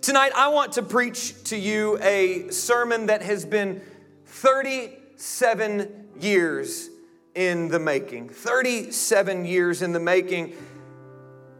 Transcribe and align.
Tonight, 0.00 0.30
I 0.36 0.48
want 0.48 0.74
to 0.74 0.82
preach 0.82 1.42
to 1.44 1.56
you 1.56 1.98
a 2.00 2.50
sermon 2.50 3.06
that 3.06 3.20
has 3.22 3.44
been 3.44 3.82
37 4.26 6.08
years 6.20 6.88
in 7.34 7.68
the 7.68 7.80
making. 7.80 8.28
37 8.28 9.44
years 9.44 9.82
in 9.82 9.92
the 9.92 9.98
making. 9.98 10.54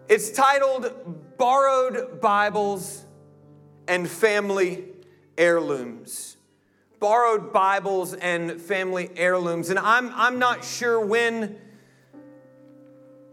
It's 0.08 0.30
titled 0.30 1.36
Borrowed 1.36 2.20
Bibles 2.20 3.04
and 3.88 4.08
Family 4.08 4.84
Heirlooms. 5.36 6.36
Borrowed 7.00 7.52
Bibles 7.52 8.14
and 8.14 8.60
Family 8.60 9.10
Heirlooms. 9.16 9.68
And 9.68 9.80
I'm, 9.80 10.12
I'm 10.14 10.38
not 10.38 10.64
sure 10.64 11.04
when 11.04 11.58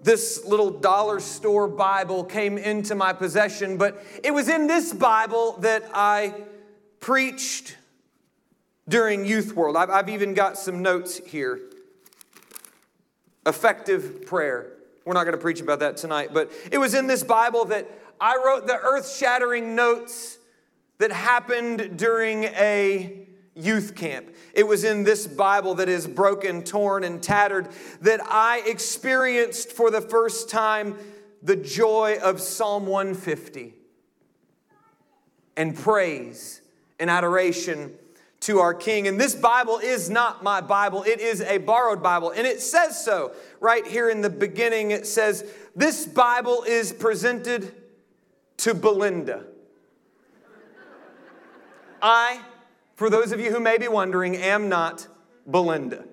this 0.05 0.45
little 0.45 0.69
dollar 0.69 1.19
store 1.19 1.67
Bible 1.67 2.23
came 2.23 2.59
into 2.59 2.93
my 2.93 3.11
possession, 3.11 3.75
but 3.75 4.05
it 4.23 4.31
was 4.31 4.47
in 4.47 4.67
this 4.67 4.93
Bible 4.93 5.53
that 5.61 5.83
I 5.95 6.43
preached 6.99 7.75
during 8.87 9.25
Youth 9.25 9.55
World. 9.55 9.75
I've, 9.75 9.89
I've 9.89 10.09
even 10.09 10.35
got 10.35 10.59
some 10.59 10.83
notes 10.83 11.17
here. 11.25 11.59
Effective 13.47 14.27
prayer. 14.27 14.73
We're 15.05 15.13
not 15.13 15.23
going 15.23 15.35
to 15.35 15.41
preach 15.41 15.59
about 15.59 15.79
that 15.79 15.97
tonight, 15.97 16.29
but 16.31 16.51
it 16.71 16.77
was 16.77 16.93
in 16.93 17.07
this 17.07 17.23
Bible 17.23 17.65
that 17.65 17.89
I 18.21 18.39
wrote 18.45 18.67
the 18.67 18.77
earth 18.77 19.11
shattering 19.11 19.75
notes 19.75 20.37
that 20.99 21.11
happened 21.11 21.97
during 21.97 22.43
a 22.43 23.27
youth 23.55 23.95
camp. 23.95 24.29
It 24.53 24.67
was 24.67 24.83
in 24.83 25.03
this 25.03 25.25
Bible 25.25 25.75
that 25.75 25.89
is 25.89 26.07
broken, 26.07 26.63
torn, 26.63 27.03
and 27.03 27.23
tattered 27.23 27.69
that 28.01 28.21
I 28.23 28.61
experienced 28.65 29.71
for 29.71 29.89
the 29.89 30.01
first 30.01 30.49
time 30.49 30.97
the 31.41 31.55
joy 31.55 32.17
of 32.21 32.41
Psalm 32.41 32.85
150 32.85 33.73
and 35.57 35.75
praise 35.75 36.61
and 36.99 37.09
adoration 37.09 37.93
to 38.41 38.59
our 38.59 38.73
King. 38.73 39.07
And 39.07 39.19
this 39.19 39.33
Bible 39.33 39.77
is 39.77 40.09
not 40.09 40.43
my 40.43 40.61
Bible, 40.61 41.03
it 41.03 41.19
is 41.19 41.41
a 41.41 41.57
borrowed 41.57 42.03
Bible. 42.03 42.31
And 42.31 42.45
it 42.45 42.61
says 42.61 43.03
so 43.03 43.33
right 43.59 43.85
here 43.85 44.09
in 44.09 44.21
the 44.21 44.29
beginning. 44.29 44.91
It 44.91 45.07
says, 45.07 45.49
This 45.75 46.05
Bible 46.05 46.63
is 46.67 46.91
presented 46.91 47.73
to 48.57 48.73
Belinda. 48.73 49.45
I 52.01 52.41
for 52.95 53.09
those 53.09 53.31
of 53.31 53.39
you 53.39 53.51
who 53.51 53.59
may 53.59 53.77
be 53.77 53.87
wondering, 53.87 54.35
am 54.35 54.69
not 54.69 55.07
Belinda. 55.45 56.05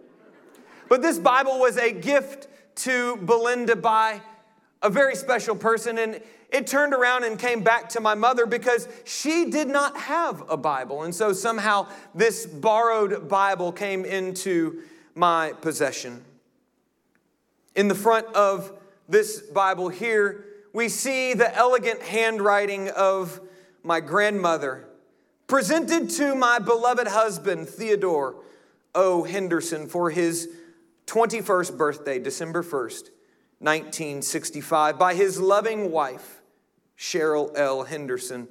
But 0.89 1.01
this 1.01 1.19
Bible 1.19 1.59
was 1.59 1.77
a 1.77 1.93
gift 1.93 2.49
to 2.77 3.17
Belinda 3.17 3.77
by 3.77 4.21
a 4.83 4.91
very 4.91 5.15
special 5.15 5.55
person, 5.55 5.97
and 5.97 6.21
it 6.51 6.67
turned 6.67 6.93
around 6.93 7.25
and 7.25 7.39
came 7.39 7.63
back 7.63 7.89
to 7.91 8.01
my 8.01 8.15
mother 8.15 8.47
because 8.47 8.89
she 9.05 9.51
did 9.51 9.69
not 9.69 9.97
have 9.97 10.43
a 10.51 10.57
Bible. 10.57 11.05
And 11.05 11.15
so 11.15 11.33
somehow 11.33 11.87
this 12.15 12.47
borrowed 12.47 13.29
Bible 13.29 13.73
came 13.73 14.05
into 14.05 14.83
my 15.15 15.53
possession. 15.61 16.25
In 17.75 17.89
the 17.89 17.95
front 17.95 18.27
of 18.35 18.73
this 19.09 19.41
Bible 19.41 19.89
here, 19.89 20.45
we 20.73 20.89
see 20.89 21.33
the 21.35 21.55
elegant 21.57 22.03
handwriting 22.03 22.91
of 22.91 23.41
my 23.83 24.01
grandmother 24.01 24.89
presented 25.53 26.09
to 26.09 26.35
my 26.35 26.59
beloved 26.59 27.07
husband, 27.07 27.69
Theodore 27.69 28.37
O. 28.95 29.23
Henderson, 29.23 29.87
for 29.87 30.09
his 30.09 30.49
21st 31.05 31.77
birthday, 31.77 32.19
December 32.19 32.63
1st, 32.63 33.11
1965, 33.59 34.99
by 34.99 35.13
his 35.13 35.39
loving 35.39 35.91
wife, 35.91 36.41
Cheryl 36.97 37.53
L. 37.55 37.83
Henderson. 37.83 38.49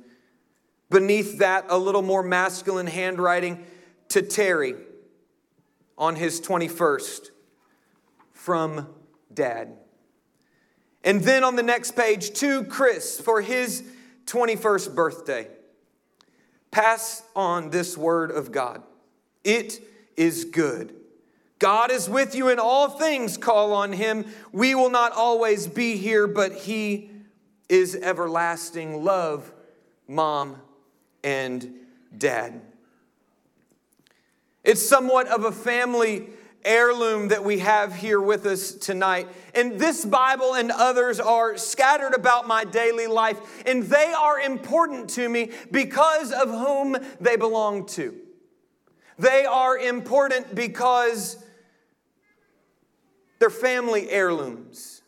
Beneath 0.92 1.40
that, 1.40 1.66
a 1.70 1.78
little 1.80 2.04
more 2.04 2.22
masculine 2.22 2.86
handwriting 2.86 3.66
to 4.10 4.22
Terry 4.22 4.76
on 5.98 6.16
his 6.16 6.40
21st 6.40 7.32
from 8.32 8.88
Dad. 9.34 9.76
And 11.04 11.22
then 11.22 11.44
on 11.44 11.56
the 11.56 11.64
next 11.64 11.96
page, 11.96 12.30
to 12.34 12.64
Chris 12.66 13.20
for 13.20 13.42
his 13.42 13.84
21st 14.28 14.94
birthday. 14.94 15.48
Pass 16.72 17.24
on 17.36 17.70
this 17.70 17.98
word 17.98 18.32
of 18.32 18.52
God. 18.52 18.82
It 19.44 19.82
is 20.16 20.46
good. 20.46 20.96
God 21.60 21.92
is 21.92 22.10
with 22.10 22.34
you 22.34 22.50
in 22.50 22.58
all 22.58 22.90
things, 22.90 23.38
call 23.38 23.74
on 23.74 23.94
him. 23.94 24.26
We 24.52 24.74
will 24.74 24.90
not 24.90 25.12
always 25.12 25.68
be 25.68 25.96
here, 25.98 26.28
but 26.28 26.54
he 26.54 27.12
is 27.70 27.96
everlasting. 27.96 29.04
Love, 29.04 29.52
mom 30.08 30.58
and 31.24 31.72
dad. 32.18 32.62
It's 34.64 34.82
somewhat 34.82 35.28
of 35.28 35.46
a 35.46 35.52
family 35.52 36.30
heirloom 36.64 37.30
that 37.30 37.44
we 37.44 37.60
have 37.60 37.94
here 37.96 38.22
with 38.22 38.46
us 38.46 38.72
tonight. 38.72 39.28
And 39.54 39.80
this 39.80 40.06
Bible 40.06 40.54
and 40.54 40.72
others 40.72 41.20
are 41.20 41.58
scattered 41.58 42.14
about 42.14 42.48
my 42.48 42.64
daily 42.64 43.08
life, 43.08 43.40
and 43.66 43.84
they 43.84 44.14
are 44.18 44.40
important 44.40 45.10
to 45.12 45.28
me 45.28 45.52
because 45.72 46.32
of 46.32 46.50
whom 46.50 46.98
they 47.20 47.36
belong 47.36 47.86
to. 47.88 48.16
They 49.18 49.46
are 49.46 49.78
important 49.78 50.56
because 50.56 51.44
they're 53.40 53.50
family 53.50 54.10
heirlooms. 54.10 55.01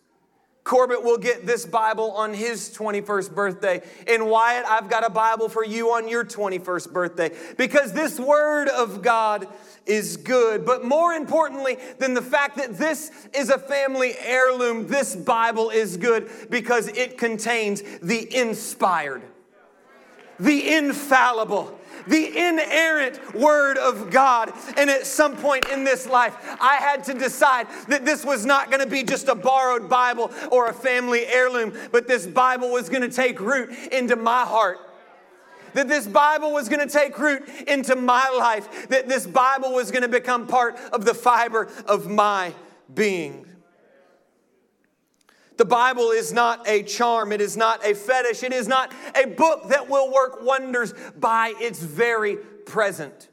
Corbett 0.63 1.03
will 1.03 1.18
get 1.18 1.46
this 1.46 1.66
Bible 1.66 2.12
on 2.12 2.34
his 2.34 2.69
21st 2.69 3.35
birthday. 3.35 3.81
And 4.07 4.28
Wyatt, 4.29 4.66
I've 4.66 4.90
got 4.90 5.06
a 5.06 5.09
Bible 5.09 5.50
for 5.50 5.66
you 5.66 5.90
on 5.91 6.07
your 6.07 6.24
21st 6.24 6.94
birthday 6.94 7.31
because 7.57 7.91
this 7.91 8.18
Word 8.18 8.69
of 8.69 9.02
God 9.02 9.47
is 9.85 10.16
good. 10.16 10.66
But 10.66 10.85
more 10.85 11.12
importantly 11.13 11.78
than 12.00 12.13
the 12.13 12.22
fact 12.22 12.56
that 12.57 12.78
this 12.78 13.12
is 13.34 13.50
a 13.50 13.59
family 13.59 14.13
heirloom, 14.18 14.88
this 14.88 15.16
Bible 15.16 15.69
is 15.69 15.97
good 15.97 16.29
because 16.50 16.88
it 16.88 17.18
contains 17.18 17.84
the 18.02 18.34
inspired, 18.34 19.22
the 20.40 20.75
infallible, 20.75 21.78
the 22.08 22.38
inerrant 22.38 23.36
Word 23.36 23.78
of 23.78 24.09
God. 24.09 24.52
And 24.78 24.90
at 24.90 25.06
some 25.06 25.36
point 25.38 25.68
in 25.69 25.84
this 25.84 26.08
life, 26.08 26.36
I 26.59 26.75
had 26.75 27.03
to 27.06 27.14
decide 27.14 27.68
that 27.88 28.06
this 28.06 28.25
was 28.25 28.46
not 28.46 28.69
going 28.69 28.81
to 28.81 28.90
be 28.90 29.03
just 29.03 29.28
a 29.28 29.36
borrowed 29.36 29.90
Bible 29.90 30.31
or 30.52 30.68
a 30.68 30.74
family 30.74 31.25
heirloom, 31.25 31.74
but 31.91 32.08
this 32.08 32.25
Bible 32.25 32.72
was 32.72 32.90
going 32.90 33.02
to 33.02 33.16
take 33.16 33.40
root 33.40 33.69
into 33.91 34.16
my 34.16 34.46
heart 34.46 34.80
that 35.74 35.88
this 35.88 36.08
Bible 36.08 36.53
was 36.53 36.69
going 36.69 36.88
to 36.88 36.91
take 36.91 37.18
root 37.18 37.47
into 37.68 37.96
my 37.96 38.30
life, 38.30 38.88
that 38.90 39.09
this 39.09 39.25
Bible 39.25 39.74
was 39.74 39.90
going 39.91 40.03
to 40.03 40.08
become 40.08 40.46
part 40.46 40.78
of 40.91 41.03
the 41.03 41.16
fiber 41.16 41.68
of 41.88 42.08
my 42.08 42.53
being. 42.94 43.47
The 45.58 45.66
Bible 45.66 46.09
is 46.09 46.34
not 46.34 46.67
a 46.67 46.84
charm, 46.84 47.32
it 47.32 47.41
is 47.41 47.55
not 47.55 47.85
a 47.85 47.94
fetish, 47.94 48.44
it 48.44 48.53
is 48.53 48.67
not 48.67 48.91
a 49.16 49.28
book 49.28 49.70
that 49.70 49.90
will 49.90 50.11
work 50.11 50.41
wonders 50.41 50.94
by 51.20 51.53
its 51.59 51.79
very 51.79 52.38
present. 52.38 53.29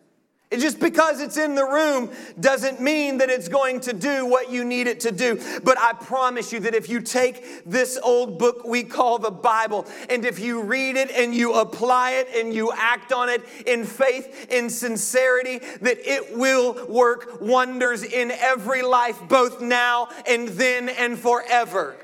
It 0.50 0.58
just 0.58 0.80
because 0.80 1.20
it's 1.20 1.36
in 1.36 1.54
the 1.54 1.64
room 1.64 2.10
doesn't 2.40 2.80
mean 2.80 3.18
that 3.18 3.30
it's 3.30 3.46
going 3.46 3.78
to 3.80 3.92
do 3.92 4.26
what 4.26 4.50
you 4.50 4.64
need 4.64 4.88
it 4.88 4.98
to 5.00 5.12
do. 5.12 5.40
But 5.62 5.78
I 5.78 5.92
promise 5.92 6.52
you 6.52 6.58
that 6.60 6.74
if 6.74 6.88
you 6.88 7.00
take 7.00 7.64
this 7.64 7.96
old 8.02 8.36
book 8.36 8.66
we 8.66 8.82
call 8.82 9.20
the 9.20 9.30
Bible, 9.30 9.86
and 10.08 10.24
if 10.24 10.40
you 10.40 10.62
read 10.62 10.96
it 10.96 11.12
and 11.12 11.32
you 11.32 11.54
apply 11.54 12.12
it 12.12 12.28
and 12.34 12.52
you 12.52 12.72
act 12.76 13.12
on 13.12 13.28
it 13.28 13.44
in 13.64 13.84
faith, 13.84 14.50
in 14.50 14.68
sincerity, 14.68 15.60
that 15.82 15.98
it 16.00 16.36
will 16.36 16.84
work 16.88 17.40
wonders 17.40 18.02
in 18.02 18.32
every 18.32 18.82
life, 18.82 19.20
both 19.28 19.60
now 19.60 20.08
and 20.26 20.48
then 20.48 20.88
and 20.88 21.16
forever. 21.16 21.96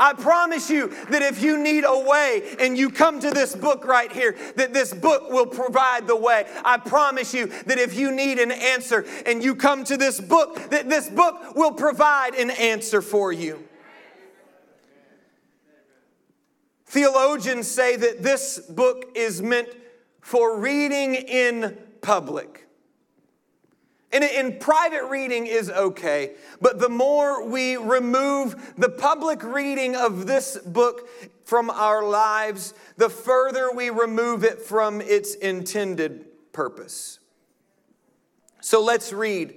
I 0.00 0.14
promise 0.14 0.70
you 0.70 0.88
that 1.10 1.20
if 1.20 1.42
you 1.42 1.62
need 1.62 1.84
a 1.86 1.98
way 1.98 2.56
and 2.58 2.76
you 2.76 2.88
come 2.88 3.20
to 3.20 3.30
this 3.30 3.54
book 3.54 3.84
right 3.84 4.10
here, 4.10 4.34
that 4.56 4.72
this 4.72 4.94
book 4.94 5.30
will 5.30 5.46
provide 5.46 6.06
the 6.06 6.16
way. 6.16 6.46
I 6.64 6.78
promise 6.78 7.34
you 7.34 7.48
that 7.66 7.78
if 7.78 7.94
you 7.94 8.10
need 8.10 8.38
an 8.38 8.50
answer 8.50 9.04
and 9.26 9.44
you 9.44 9.54
come 9.54 9.84
to 9.84 9.98
this 9.98 10.18
book, 10.18 10.70
that 10.70 10.88
this 10.88 11.10
book 11.10 11.54
will 11.54 11.72
provide 11.72 12.34
an 12.34 12.48
answer 12.50 13.02
for 13.02 13.30
you. 13.30 13.62
Theologians 16.86 17.68
say 17.68 17.94
that 17.96 18.22
this 18.22 18.58
book 18.58 19.12
is 19.14 19.42
meant 19.42 19.68
for 20.22 20.58
reading 20.58 21.14
in 21.14 21.76
public. 22.00 22.59
And 24.12 24.24
in 24.24 24.58
private 24.58 25.04
reading 25.04 25.46
is 25.46 25.70
okay, 25.70 26.32
but 26.60 26.80
the 26.80 26.88
more 26.88 27.46
we 27.46 27.76
remove 27.76 28.74
the 28.76 28.88
public 28.88 29.42
reading 29.44 29.94
of 29.94 30.26
this 30.26 30.58
book 30.58 31.08
from 31.44 31.70
our 31.70 32.04
lives, 32.04 32.74
the 32.96 33.08
further 33.08 33.70
we 33.72 33.90
remove 33.90 34.42
it 34.42 34.62
from 34.62 35.00
its 35.00 35.34
intended 35.36 36.24
purpose. 36.52 37.20
So 38.60 38.82
let's 38.82 39.12
read 39.12 39.54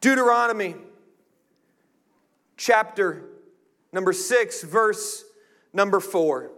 Deuteronomy 0.00 0.76
chapter 2.56 3.24
number 3.92 4.14
6, 4.14 4.62
verse 4.62 5.24
number 5.74 6.00
4. 6.00 6.50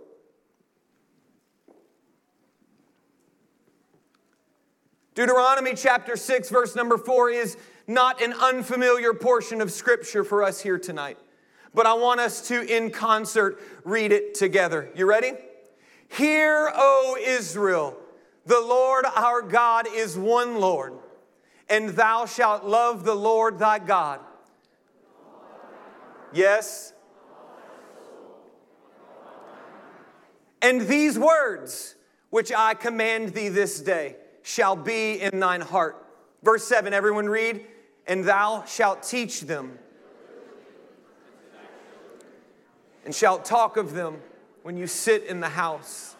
Deuteronomy 5.14 5.74
chapter 5.74 6.16
6, 6.16 6.48
verse 6.48 6.74
number 6.74 6.98
4 6.98 7.30
is 7.30 7.56
not 7.86 8.20
an 8.20 8.32
unfamiliar 8.32 9.14
portion 9.14 9.60
of 9.60 9.70
scripture 9.70 10.24
for 10.24 10.42
us 10.42 10.60
here 10.60 10.78
tonight, 10.78 11.18
but 11.72 11.86
I 11.86 11.94
want 11.94 12.18
us 12.18 12.48
to, 12.48 12.62
in 12.62 12.90
concert, 12.90 13.60
read 13.84 14.10
it 14.10 14.34
together. 14.34 14.90
You 14.96 15.06
ready? 15.06 15.32
Hear, 16.08 16.72
O 16.74 17.16
Israel, 17.20 17.96
the 18.44 18.60
Lord 18.60 19.04
our 19.14 19.40
God 19.40 19.86
is 19.88 20.18
one 20.18 20.58
Lord, 20.60 20.94
and 21.70 21.90
thou 21.90 22.26
shalt 22.26 22.64
love 22.64 23.04
the 23.04 23.14
Lord 23.14 23.60
thy 23.60 23.78
God. 23.78 24.18
Yes? 26.32 26.92
And 30.60 30.80
these 30.80 31.16
words 31.16 31.94
which 32.30 32.50
I 32.50 32.74
command 32.74 33.28
thee 33.28 33.48
this 33.48 33.80
day 33.80 34.16
shall 34.44 34.76
be 34.76 35.20
in 35.20 35.40
thine 35.40 35.62
heart. 35.62 35.96
Verse 36.42 36.64
7, 36.68 36.92
everyone 36.92 37.28
read, 37.28 37.66
and 38.06 38.22
thou 38.24 38.62
shalt 38.66 39.02
teach 39.02 39.40
them, 39.40 39.78
and 43.06 43.14
shalt 43.14 43.46
talk 43.46 43.78
of 43.78 43.94
them 43.94 44.20
when 44.62 44.76
you 44.76 44.86
sit 44.86 45.24
in 45.24 45.40
the 45.40 45.48
house, 45.48 46.14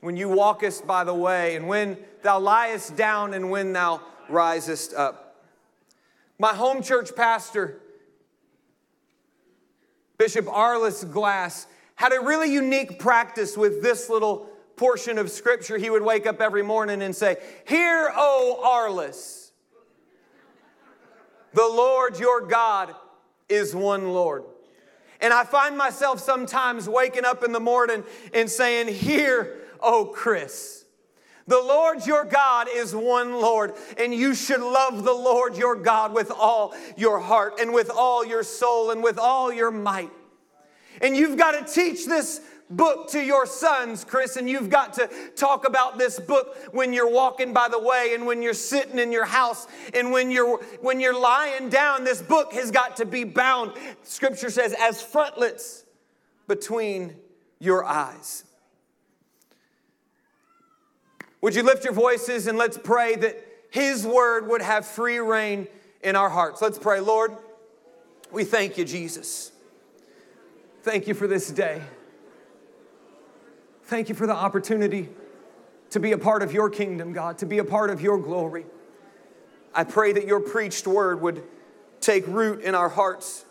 when 0.00 0.16
you 0.16 0.28
walkest 0.28 0.86
by 0.86 1.04
the 1.04 1.14
way, 1.14 1.54
and 1.54 1.68
when 1.68 1.96
thou 2.22 2.40
liest 2.40 2.96
down, 2.96 3.32
and 3.32 3.48
when 3.48 3.72
thou 3.72 4.00
risest 4.28 4.92
up. 4.94 5.44
My 6.40 6.54
home 6.54 6.82
church 6.82 7.14
pastor, 7.14 7.80
Bishop 10.18 10.46
Arliss 10.46 11.04
Glass, 11.12 11.68
had 11.94 12.12
a 12.12 12.20
really 12.20 12.52
unique 12.52 12.98
practice 12.98 13.56
with 13.56 13.82
this 13.82 14.10
little 14.10 14.48
portion 14.82 15.16
of 15.16 15.30
scripture, 15.30 15.78
he 15.78 15.90
would 15.90 16.02
wake 16.02 16.26
up 16.26 16.40
every 16.40 16.64
morning 16.64 17.02
and 17.02 17.14
say, 17.14 17.36
Hear, 17.68 18.10
O 18.16 18.60
Arliss, 18.64 19.52
the 21.54 21.62
Lord 21.62 22.18
your 22.18 22.40
God 22.40 22.92
is 23.48 23.76
one 23.76 24.12
Lord. 24.12 24.42
And 25.20 25.32
I 25.32 25.44
find 25.44 25.78
myself 25.78 26.18
sometimes 26.18 26.88
waking 26.88 27.24
up 27.24 27.44
in 27.44 27.52
the 27.52 27.60
morning 27.60 28.02
and 28.34 28.50
saying, 28.50 28.88
Hear, 28.88 29.60
O 29.80 30.06
Chris. 30.06 30.84
The 31.46 31.60
Lord 31.60 32.04
your 32.04 32.24
God 32.24 32.66
is 32.68 32.92
one 32.92 33.34
Lord, 33.34 33.74
and 33.98 34.12
you 34.12 34.34
should 34.34 34.60
love 34.60 35.04
the 35.04 35.12
Lord 35.12 35.56
your 35.56 35.76
God 35.76 36.12
with 36.12 36.32
all 36.32 36.74
your 36.96 37.20
heart 37.20 37.60
and 37.60 37.72
with 37.72 37.88
all 37.88 38.26
your 38.26 38.42
soul 38.42 38.90
and 38.90 39.00
with 39.00 39.16
all 39.16 39.52
your 39.52 39.70
might. 39.70 40.10
And 41.00 41.16
you've 41.16 41.38
got 41.38 41.52
to 41.52 41.72
teach 41.72 42.06
this 42.06 42.40
book 42.76 43.08
to 43.10 43.20
your 43.20 43.46
sons, 43.46 44.04
Chris, 44.04 44.36
and 44.36 44.48
you've 44.48 44.70
got 44.70 44.94
to 44.94 45.08
talk 45.36 45.66
about 45.66 45.98
this 45.98 46.18
book 46.18 46.56
when 46.72 46.92
you're 46.92 47.10
walking 47.10 47.52
by 47.52 47.68
the 47.68 47.78
way 47.78 48.12
and 48.14 48.26
when 48.26 48.42
you're 48.42 48.54
sitting 48.54 48.98
in 48.98 49.12
your 49.12 49.24
house 49.24 49.66
and 49.94 50.10
when 50.10 50.30
you're 50.30 50.58
when 50.80 51.00
you're 51.00 51.18
lying 51.18 51.68
down. 51.68 52.04
This 52.04 52.22
book 52.22 52.52
has 52.52 52.70
got 52.70 52.96
to 52.96 53.04
be 53.04 53.24
bound. 53.24 53.72
Scripture 54.02 54.50
says 54.50 54.74
as 54.78 55.00
frontlets 55.02 55.84
between 56.48 57.14
your 57.58 57.84
eyes. 57.84 58.44
Would 61.40 61.54
you 61.54 61.62
lift 61.62 61.84
your 61.84 61.92
voices 61.92 62.46
and 62.46 62.56
let's 62.56 62.78
pray 62.78 63.16
that 63.16 63.44
his 63.70 64.06
word 64.06 64.48
would 64.48 64.62
have 64.62 64.86
free 64.86 65.18
reign 65.18 65.66
in 66.02 66.16
our 66.16 66.28
hearts. 66.28 66.60
Let's 66.60 66.78
pray. 66.78 67.00
Lord, 67.00 67.36
we 68.30 68.44
thank 68.44 68.76
you, 68.76 68.84
Jesus. 68.84 69.52
Thank 70.82 71.06
you 71.06 71.14
for 71.14 71.26
this 71.26 71.50
day. 71.50 71.80
Thank 73.92 74.08
you 74.08 74.14
for 74.14 74.26
the 74.26 74.34
opportunity 74.34 75.10
to 75.90 76.00
be 76.00 76.12
a 76.12 76.16
part 76.16 76.42
of 76.42 76.50
your 76.50 76.70
kingdom, 76.70 77.12
God, 77.12 77.36
to 77.36 77.44
be 77.44 77.58
a 77.58 77.64
part 77.64 77.90
of 77.90 78.00
your 78.00 78.16
glory. 78.16 78.64
I 79.74 79.84
pray 79.84 80.14
that 80.14 80.26
your 80.26 80.40
preached 80.40 80.86
word 80.86 81.20
would 81.20 81.42
take 82.00 82.26
root 82.26 82.62
in 82.62 82.74
our 82.74 82.88
hearts, 82.88 83.44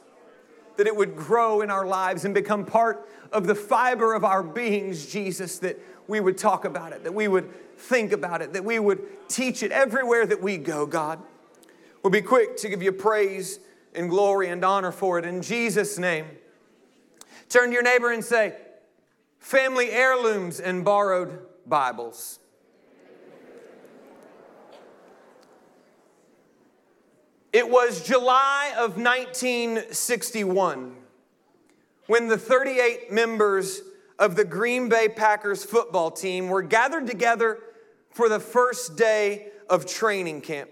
that 0.77 0.87
it 0.87 0.95
would 0.95 1.15
grow 1.15 1.61
in 1.61 1.69
our 1.69 1.85
lives 1.85 2.25
and 2.25 2.33
become 2.33 2.65
part 2.65 3.07
of 3.31 3.45
the 3.45 3.53
fiber 3.53 4.15
of 4.15 4.23
our 4.23 4.41
beings, 4.41 5.05
Jesus, 5.05 5.59
that 5.59 5.77
we 6.07 6.19
would 6.19 6.39
talk 6.39 6.65
about 6.65 6.91
it, 6.91 7.03
that 7.03 7.13
we 7.13 7.27
would 7.27 7.77
think 7.77 8.11
about 8.11 8.41
it, 8.41 8.51
that 8.53 8.65
we 8.65 8.79
would 8.79 9.29
teach 9.29 9.61
it 9.61 9.71
everywhere 9.71 10.25
that 10.25 10.41
we 10.41 10.57
go, 10.57 10.87
God. 10.87 11.19
We'll 12.01 12.09
be 12.09 12.23
quick 12.23 12.57
to 12.57 12.67
give 12.67 12.81
you 12.81 12.93
praise 12.93 13.59
and 13.93 14.09
glory 14.09 14.49
and 14.49 14.65
honor 14.65 14.91
for 14.91 15.19
it 15.19 15.25
in 15.25 15.43
Jesus' 15.43 15.99
name. 15.99 16.25
Turn 17.47 17.67
to 17.67 17.73
your 17.73 17.83
neighbor 17.83 18.11
and 18.11 18.25
say, 18.25 18.55
family 19.41 19.91
heirlooms 19.91 20.61
and 20.61 20.85
borrowed 20.85 21.39
Bibles. 21.65 22.39
It 27.51 27.69
was 27.69 28.07
July 28.07 28.71
of 28.77 28.95
1961 28.95 30.95
when 32.07 32.29
the 32.29 32.37
38 32.37 33.11
members 33.11 33.81
of 34.17 34.37
the 34.37 34.45
Green 34.45 34.87
Bay 34.87 35.09
Packers 35.09 35.65
football 35.65 36.11
team 36.11 36.47
were 36.47 36.61
gathered 36.61 37.07
together 37.07 37.59
for 38.11 38.29
the 38.29 38.39
first 38.39 38.95
day 38.95 39.49
of 39.69 39.85
training 39.85 40.39
camp. 40.41 40.69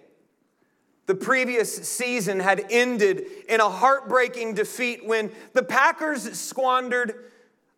The 1.07 1.16
previous 1.16 1.75
season 1.75 2.39
had 2.39 2.66
ended 2.69 3.25
in 3.49 3.59
a 3.59 3.69
heartbreaking 3.69 4.54
defeat 4.54 5.06
when 5.06 5.31
the 5.54 5.64
Packers 5.64 6.40
squandered 6.40 7.26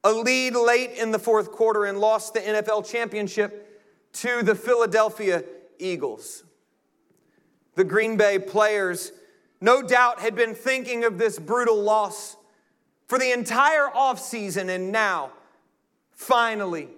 a 0.03 0.11
lead 0.11 0.55
late 0.55 0.91
in 0.91 1.11
the 1.11 1.19
fourth 1.19 1.51
quarter 1.51 1.85
and 1.85 1.99
lost 1.99 2.33
the 2.33 2.39
NFL 2.39 2.89
championship 2.89 3.81
to 4.13 4.41
the 4.43 4.55
Philadelphia 4.55 5.43
Eagles. 5.79 6.43
The 7.75 7.83
Green 7.83 8.17
Bay 8.17 8.39
players, 8.39 9.11
no 9.61 9.81
doubt, 9.81 10.19
had 10.19 10.35
been 10.35 10.55
thinking 10.55 11.03
of 11.03 11.17
this 11.17 11.39
brutal 11.39 11.81
loss 11.81 12.35
for 13.07 13.19
the 13.19 13.31
entire 13.31 13.87
offseason, 13.87 14.69
and 14.69 14.91
now, 14.91 15.31
finally, 16.11 16.89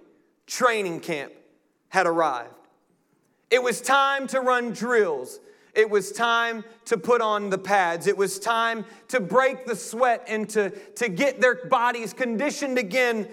training 0.46 1.00
camp 1.00 1.32
had 1.88 2.06
arrived. 2.06 2.54
It 3.50 3.62
was 3.62 3.80
time 3.80 4.26
to 4.28 4.40
run 4.40 4.72
drills 4.72 5.40
it 5.74 5.90
was 5.90 6.12
time 6.12 6.64
to 6.86 6.96
put 6.96 7.20
on 7.20 7.50
the 7.50 7.58
pads. 7.58 8.06
It 8.06 8.16
was 8.16 8.38
time 8.38 8.84
to 9.08 9.20
break 9.20 9.66
the 9.66 9.74
sweat 9.74 10.24
and 10.28 10.48
to, 10.50 10.70
to 10.70 11.08
get 11.08 11.40
their 11.40 11.66
bodies 11.66 12.12
conditioned 12.12 12.78
again 12.78 13.28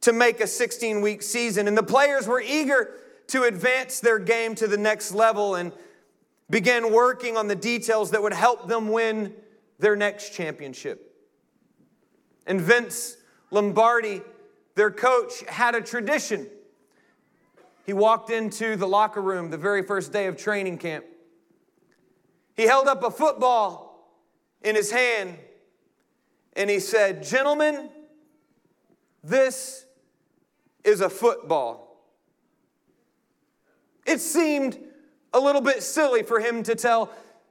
to 0.00 0.12
make 0.12 0.40
a 0.40 0.46
16 0.46 1.00
week 1.00 1.22
season. 1.22 1.68
And 1.68 1.78
the 1.78 1.82
players 1.82 2.26
were 2.26 2.40
eager 2.40 2.94
to 3.28 3.44
advance 3.44 4.00
their 4.00 4.18
game 4.18 4.54
to 4.56 4.66
the 4.66 4.76
next 4.76 5.14
level 5.14 5.54
and 5.54 5.72
began 6.50 6.92
working 6.92 7.36
on 7.36 7.48
the 7.48 7.56
details 7.56 8.10
that 8.10 8.22
would 8.22 8.34
help 8.34 8.68
them 8.68 8.88
win 8.88 9.32
their 9.78 9.96
next 9.96 10.34
championship. 10.34 11.12
And 12.46 12.60
Vince 12.60 13.16
Lombardi, 13.50 14.20
their 14.74 14.90
coach, 14.90 15.42
had 15.48 15.74
a 15.74 15.80
tradition. 15.80 16.48
He 17.86 17.92
walked 17.92 18.30
into 18.30 18.76
the 18.76 18.86
locker 18.86 19.22
room 19.22 19.50
the 19.50 19.56
very 19.56 19.82
first 19.82 20.12
day 20.12 20.26
of 20.26 20.36
training 20.36 20.78
camp 20.78 21.04
he 22.56 22.64
held 22.64 22.86
up 22.86 23.02
a 23.02 23.10
football 23.10 24.10
in 24.62 24.74
his 24.74 24.90
hand 24.90 25.36
and 26.54 26.70
he 26.70 26.78
said, 26.80 27.22
Gentlemen, 27.22 27.90
this 29.22 29.86
is 30.84 31.00
a 31.00 31.10
football. 31.10 31.84
It 34.06 34.20
seemed 34.20 34.78
a 35.32 35.40
little 35.40 35.60
bit 35.60 35.82
silly 35.82 36.22
for 36.22 36.38
him 36.40 36.62
to 36.64 36.74
tell 36.74 37.10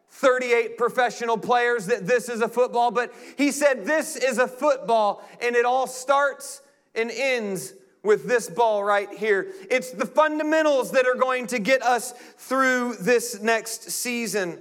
38 0.10 0.78
professional 0.78 1.38
players 1.38 1.88
that 1.88 2.06
this 2.06 2.30
is 2.30 2.42
a 2.42 2.48
football, 2.48 2.92
but 2.92 3.14
he 3.38 3.52
said, 3.52 3.86
This 3.86 4.16
is 4.16 4.38
a 4.38 4.48
football, 4.48 5.28
and 5.42 5.56
it 5.56 5.66
all 5.66 5.88
starts 5.88 6.62
and 6.96 7.12
ends 7.12 7.74
with 8.04 8.28
this 8.28 8.50
ball 8.50 8.84
right 8.84 9.10
here. 9.12 9.52
It's 9.72 9.92
the 9.92 10.06
fundamentals 10.06 10.92
that 10.92 11.08
are 11.08 11.16
going 11.16 11.48
to 11.48 11.60
get 11.60 11.82
us 11.82 12.12
through 12.38 12.96
this 13.00 13.42
next 13.42 13.90
season. 13.90 14.60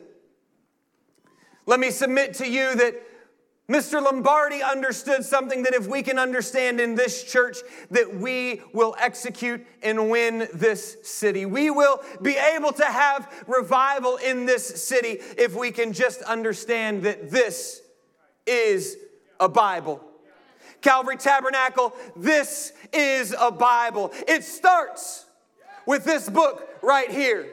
Let 1.66 1.80
me 1.80 1.90
submit 1.90 2.34
to 2.34 2.48
you 2.48 2.74
that 2.74 2.94
Mr. 3.68 4.02
Lombardi 4.02 4.62
understood 4.62 5.24
something 5.24 5.62
that 5.62 5.72
if 5.72 5.86
we 5.86 6.02
can 6.02 6.18
understand 6.18 6.80
in 6.80 6.94
this 6.94 7.24
church, 7.24 7.58
that 7.90 8.14
we 8.14 8.60
will 8.74 8.94
execute 9.00 9.64
and 9.82 10.10
win 10.10 10.48
this 10.52 10.98
city. 11.04 11.46
We 11.46 11.70
will 11.70 12.02
be 12.20 12.36
able 12.36 12.72
to 12.72 12.84
have 12.84 13.44
revival 13.46 14.16
in 14.16 14.44
this 14.44 14.84
city 14.84 15.18
if 15.38 15.54
we 15.54 15.70
can 15.70 15.92
just 15.92 16.22
understand 16.22 17.04
that 17.04 17.30
this 17.30 17.80
is 18.46 18.96
a 19.38 19.48
Bible. 19.48 20.04
Calvary 20.82 21.16
Tabernacle, 21.16 21.94
this 22.16 22.72
is 22.92 23.34
a 23.38 23.52
Bible. 23.52 24.12
It 24.26 24.42
starts 24.42 25.24
with 25.86 26.04
this 26.04 26.28
book 26.28 26.68
right 26.82 27.10
here. 27.10 27.46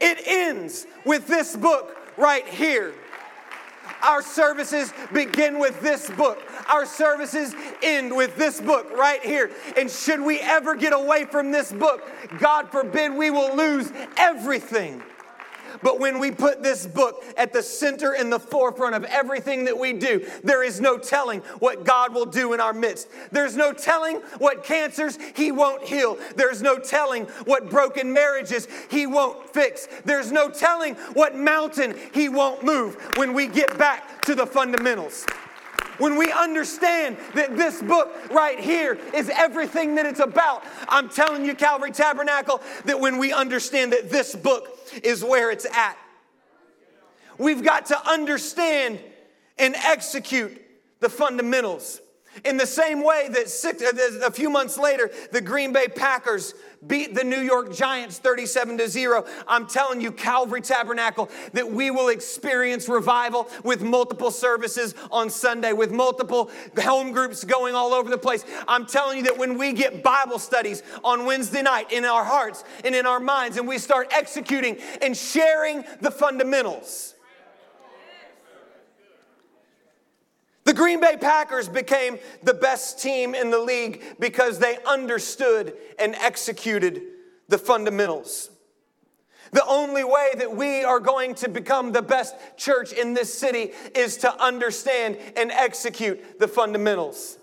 It 0.00 0.26
ends 0.26 0.86
with 1.04 1.26
this 1.26 1.54
book 1.54 1.96
right 2.16 2.46
here. 2.48 2.94
Our 4.02 4.22
services 4.22 4.92
begin 5.12 5.58
with 5.58 5.80
this 5.80 6.10
book. 6.10 6.38
Our 6.68 6.86
services 6.86 7.54
end 7.82 8.14
with 8.14 8.36
this 8.36 8.60
book 8.60 8.90
right 8.92 9.22
here. 9.22 9.50
And 9.76 9.90
should 9.90 10.20
we 10.20 10.40
ever 10.40 10.74
get 10.76 10.92
away 10.92 11.24
from 11.24 11.50
this 11.50 11.72
book, 11.72 12.02
God 12.38 12.70
forbid 12.70 13.14
we 13.14 13.30
will 13.30 13.56
lose 13.56 13.90
everything. 14.16 15.02
But 15.82 16.00
when 16.00 16.18
we 16.18 16.30
put 16.30 16.62
this 16.62 16.86
book 16.86 17.24
at 17.36 17.52
the 17.52 17.62
center 17.62 18.14
and 18.14 18.32
the 18.32 18.38
forefront 18.38 18.94
of 18.94 19.04
everything 19.04 19.64
that 19.64 19.78
we 19.78 19.92
do, 19.92 20.26
there 20.44 20.62
is 20.62 20.80
no 20.80 20.98
telling 20.98 21.40
what 21.60 21.84
God 21.84 22.14
will 22.14 22.26
do 22.26 22.52
in 22.52 22.60
our 22.60 22.72
midst. 22.72 23.08
There's 23.30 23.56
no 23.56 23.72
telling 23.72 24.16
what 24.38 24.64
cancers 24.64 25.18
He 25.34 25.52
won't 25.52 25.84
heal. 25.84 26.18
There's 26.36 26.62
no 26.62 26.78
telling 26.78 27.24
what 27.44 27.70
broken 27.70 28.12
marriages 28.12 28.68
He 28.90 29.06
won't 29.06 29.48
fix. 29.50 29.88
There's 30.04 30.32
no 30.32 30.50
telling 30.50 30.94
what 31.14 31.36
mountain 31.36 31.94
He 32.12 32.28
won't 32.28 32.64
move 32.64 32.96
when 33.16 33.32
we 33.32 33.46
get 33.46 33.76
back 33.78 34.22
to 34.22 34.34
the 34.34 34.46
fundamentals 34.46 35.26
when 35.98 36.16
we 36.16 36.32
understand 36.32 37.16
that 37.34 37.56
this 37.56 37.82
book 37.82 38.12
right 38.30 38.58
here 38.58 38.98
is 39.14 39.30
everything 39.34 39.96
that 39.96 40.06
it's 40.06 40.20
about, 40.20 40.64
I'm 40.88 41.08
telling 41.08 41.44
you, 41.44 41.54
Calvary 41.54 41.90
Tabernacle, 41.90 42.60
that 42.84 42.98
when 42.98 43.18
we 43.18 43.32
understand 43.32 43.92
that 43.92 44.10
this 44.10 44.34
book 44.34 44.78
is 45.02 45.24
where 45.24 45.50
it's 45.50 45.66
at. 45.66 45.96
We've 47.36 47.62
got 47.62 47.86
to 47.86 48.08
understand 48.08 48.98
and 49.58 49.74
execute 49.76 50.60
the 51.00 51.08
fundamentals. 51.08 52.00
In 52.44 52.56
the 52.56 52.66
same 52.66 53.02
way 53.02 53.28
that 53.30 53.48
six, 53.48 53.82
uh, 53.82 54.20
a 54.24 54.30
few 54.30 54.50
months 54.50 54.78
later, 54.78 55.10
the 55.32 55.40
Green 55.40 55.72
Bay 55.72 55.88
Packers 55.88 56.54
beat 56.86 57.14
the 57.14 57.24
New 57.24 57.40
York 57.40 57.74
Giants 57.74 58.18
37 58.18 58.78
to 58.78 58.88
0. 58.88 59.24
I'm 59.46 59.66
telling 59.66 60.00
you, 60.00 60.12
Calvary 60.12 60.60
Tabernacle, 60.60 61.30
that 61.52 61.70
we 61.70 61.90
will 61.90 62.08
experience 62.08 62.88
revival 62.88 63.48
with 63.64 63.82
multiple 63.82 64.30
services 64.30 64.94
on 65.10 65.30
Sunday, 65.30 65.72
with 65.72 65.90
multiple 65.90 66.50
home 66.78 67.12
groups 67.12 67.44
going 67.44 67.74
all 67.74 67.92
over 67.92 68.10
the 68.10 68.18
place. 68.18 68.44
I'm 68.66 68.86
telling 68.86 69.18
you 69.18 69.24
that 69.24 69.38
when 69.38 69.58
we 69.58 69.72
get 69.72 70.02
Bible 70.02 70.38
studies 70.38 70.82
on 71.02 71.24
Wednesday 71.24 71.62
night 71.62 71.92
in 71.92 72.04
our 72.04 72.24
hearts 72.24 72.64
and 72.84 72.94
in 72.94 73.06
our 73.06 73.20
minds, 73.20 73.56
and 73.56 73.66
we 73.66 73.78
start 73.78 74.08
executing 74.12 74.78
and 75.02 75.16
sharing 75.16 75.84
the 76.00 76.10
fundamentals, 76.10 77.14
The 80.68 80.74
Green 80.74 81.00
Bay 81.00 81.16
Packers 81.18 81.66
became 81.66 82.18
the 82.42 82.52
best 82.52 83.00
team 83.00 83.34
in 83.34 83.50
the 83.50 83.58
league 83.58 84.02
because 84.20 84.58
they 84.58 84.76
understood 84.86 85.72
and 85.98 86.14
executed 86.16 87.00
the 87.48 87.56
fundamentals. 87.56 88.50
The 89.52 89.64
only 89.64 90.04
way 90.04 90.28
that 90.36 90.54
we 90.54 90.84
are 90.84 91.00
going 91.00 91.36
to 91.36 91.48
become 91.48 91.92
the 91.92 92.02
best 92.02 92.34
church 92.58 92.92
in 92.92 93.14
this 93.14 93.32
city 93.32 93.72
is 93.94 94.18
to 94.18 94.42
understand 94.42 95.16
and 95.38 95.50
execute 95.52 96.38
the 96.38 96.46
fundamentals. 96.46 97.38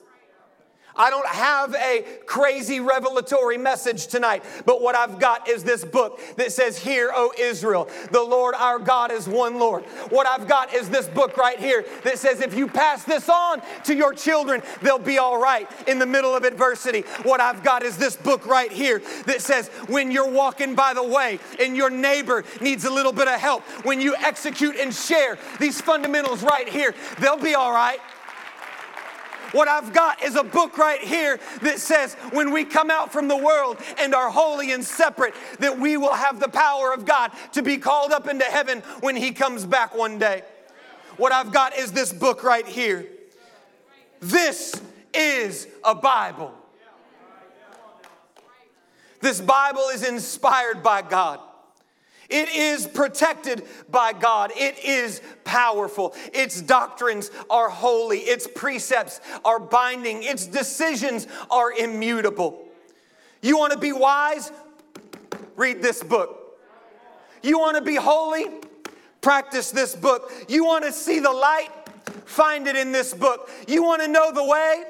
I 0.97 1.09
don't 1.09 1.27
have 1.27 1.75
a 1.75 2.05
crazy 2.25 2.79
revelatory 2.79 3.57
message 3.57 4.07
tonight, 4.07 4.43
but 4.65 4.81
what 4.81 4.95
I've 4.95 5.19
got 5.19 5.49
is 5.49 5.63
this 5.63 5.83
book 5.83 6.19
that 6.37 6.51
says, 6.51 6.77
Hear, 6.77 7.11
O 7.13 7.33
Israel, 7.37 7.89
the 8.11 8.21
Lord 8.21 8.55
our 8.55 8.79
God 8.79 9.11
is 9.11 9.27
one 9.27 9.59
Lord. 9.59 9.83
What 10.09 10.25
I've 10.25 10.47
got 10.47 10.73
is 10.73 10.89
this 10.89 11.07
book 11.07 11.35
right 11.37 11.59
here 11.59 11.85
that 12.03 12.17
says, 12.17 12.39
If 12.39 12.53
you 12.55 12.67
pass 12.67 13.03
this 13.03 13.27
on 13.27 13.61
to 13.83 13.95
your 13.95 14.13
children, 14.13 14.61
they'll 14.81 14.97
be 14.97 15.17
all 15.17 15.41
right 15.41 15.69
in 15.87 15.99
the 15.99 16.05
middle 16.05 16.35
of 16.35 16.43
adversity. 16.43 17.01
What 17.23 17.41
I've 17.41 17.63
got 17.63 17.83
is 17.83 17.97
this 17.97 18.15
book 18.15 18.45
right 18.45 18.71
here 18.71 19.01
that 19.25 19.41
says, 19.41 19.67
When 19.87 20.11
you're 20.11 20.31
walking 20.31 20.75
by 20.75 20.93
the 20.93 21.03
way 21.03 21.39
and 21.59 21.75
your 21.75 21.89
neighbor 21.89 22.45
needs 22.61 22.85
a 22.85 22.91
little 22.91 23.13
bit 23.13 23.27
of 23.27 23.39
help, 23.39 23.63
when 23.85 23.99
you 23.99 24.15
execute 24.15 24.77
and 24.77 24.93
share 24.93 25.37
these 25.59 25.81
fundamentals 25.81 26.41
right 26.41 26.69
here, 26.69 26.95
they'll 27.19 27.37
be 27.37 27.55
all 27.55 27.73
right. 27.73 27.99
What 29.55 29.69
I've 29.69 29.93
got 29.93 30.21
is 30.21 30.35
a 30.35 30.43
book 30.43 30.77
right 30.77 30.99
here 30.99 31.39
that 31.61 31.79
says 31.79 32.15
when 32.33 32.51
we 32.51 32.65
come 32.65 32.91
out 32.91 33.13
from 33.13 33.29
the 33.29 33.37
world 33.37 33.77
and 33.97 34.13
are 34.13 34.29
holy 34.29 34.73
and 34.73 34.83
separate, 34.83 35.33
that 35.59 35.79
we 35.79 35.95
will 35.95 36.13
have 36.13 36.41
the 36.41 36.49
power 36.49 36.91
of 36.93 37.05
God 37.05 37.31
to 37.53 37.61
be 37.61 37.77
called 37.77 38.11
up 38.11 38.27
into 38.27 38.43
heaven 38.43 38.81
when 38.99 39.15
He 39.15 39.31
comes 39.31 39.65
back 39.65 39.95
one 39.95 40.19
day. 40.19 40.43
What 41.15 41.31
I've 41.31 41.53
got 41.53 41.77
is 41.77 41.93
this 41.93 42.11
book 42.11 42.43
right 42.43 42.67
here. 42.67 43.07
This 44.19 44.81
is 45.13 45.69
a 45.85 45.95
Bible. 45.95 46.53
This 49.21 49.39
Bible 49.39 49.87
is 49.93 50.05
inspired 50.05 50.83
by 50.83 51.01
God. 51.01 51.39
It 52.29 52.49
is 52.49 52.87
protected 52.87 53.63
by 53.89 54.13
God. 54.13 54.51
It 54.55 54.83
is 54.83 55.21
powerful. 55.43 56.15
Its 56.33 56.61
doctrines 56.61 57.31
are 57.49 57.69
holy. 57.69 58.19
Its 58.19 58.47
precepts 58.47 59.21
are 59.43 59.59
binding. 59.59 60.23
Its 60.23 60.45
decisions 60.45 61.27
are 61.51 61.71
immutable. 61.71 62.67
You 63.41 63.57
want 63.57 63.73
to 63.73 63.79
be 63.79 63.91
wise? 63.91 64.51
Read 65.55 65.81
this 65.81 66.01
book. 66.03 66.59
You 67.43 67.59
want 67.59 67.77
to 67.77 67.83
be 67.83 67.95
holy? 67.95 68.47
Practice 69.21 69.71
this 69.71 69.95
book. 69.95 70.31
You 70.47 70.65
want 70.65 70.83
to 70.85 70.91
see 70.91 71.19
the 71.19 71.31
light? 71.31 71.69
Find 72.25 72.67
it 72.67 72.75
in 72.75 72.91
this 72.91 73.13
book. 73.13 73.49
You 73.67 73.83
want 73.83 74.01
to 74.01 74.07
know 74.07 74.31
the 74.31 74.43
way? 74.43 74.83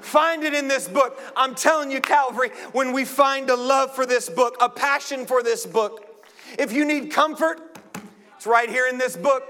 Find 0.00 0.44
it 0.44 0.52
in 0.52 0.68
this 0.68 0.86
book. 0.86 1.20
I'm 1.36 1.54
telling 1.54 1.90
you, 1.90 2.00
Calvary, 2.00 2.50
when 2.72 2.92
we 2.92 3.04
find 3.04 3.50
a 3.50 3.56
love 3.56 3.94
for 3.94 4.04
this 4.04 4.28
book, 4.28 4.56
a 4.60 4.68
passion 4.68 5.26
for 5.26 5.42
this 5.42 5.64
book, 5.64 6.03
if 6.58 6.72
you 6.72 6.84
need 6.84 7.10
comfort, 7.10 7.78
it's 8.36 8.46
right 8.46 8.68
here 8.68 8.86
in 8.86 8.98
this 8.98 9.16
book. 9.16 9.44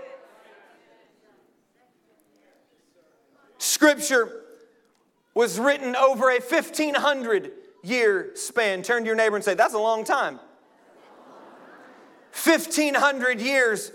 Scripture 3.59 4.43
was 5.35 5.59
written 5.59 5.97
over 5.97 6.31
a 6.31 6.39
1500 6.39 7.53
year 7.83 8.31
span. 8.35 8.83
Turn 8.83 9.03
to 9.03 9.07
your 9.07 9.17
neighbor 9.17 9.37
and 9.37 9.45
say, 9.45 9.55
That's 9.55 9.75
a 9.75 9.79
long 9.79 10.05
time. 10.05 10.39
1500 12.33 13.41
years 13.41 13.93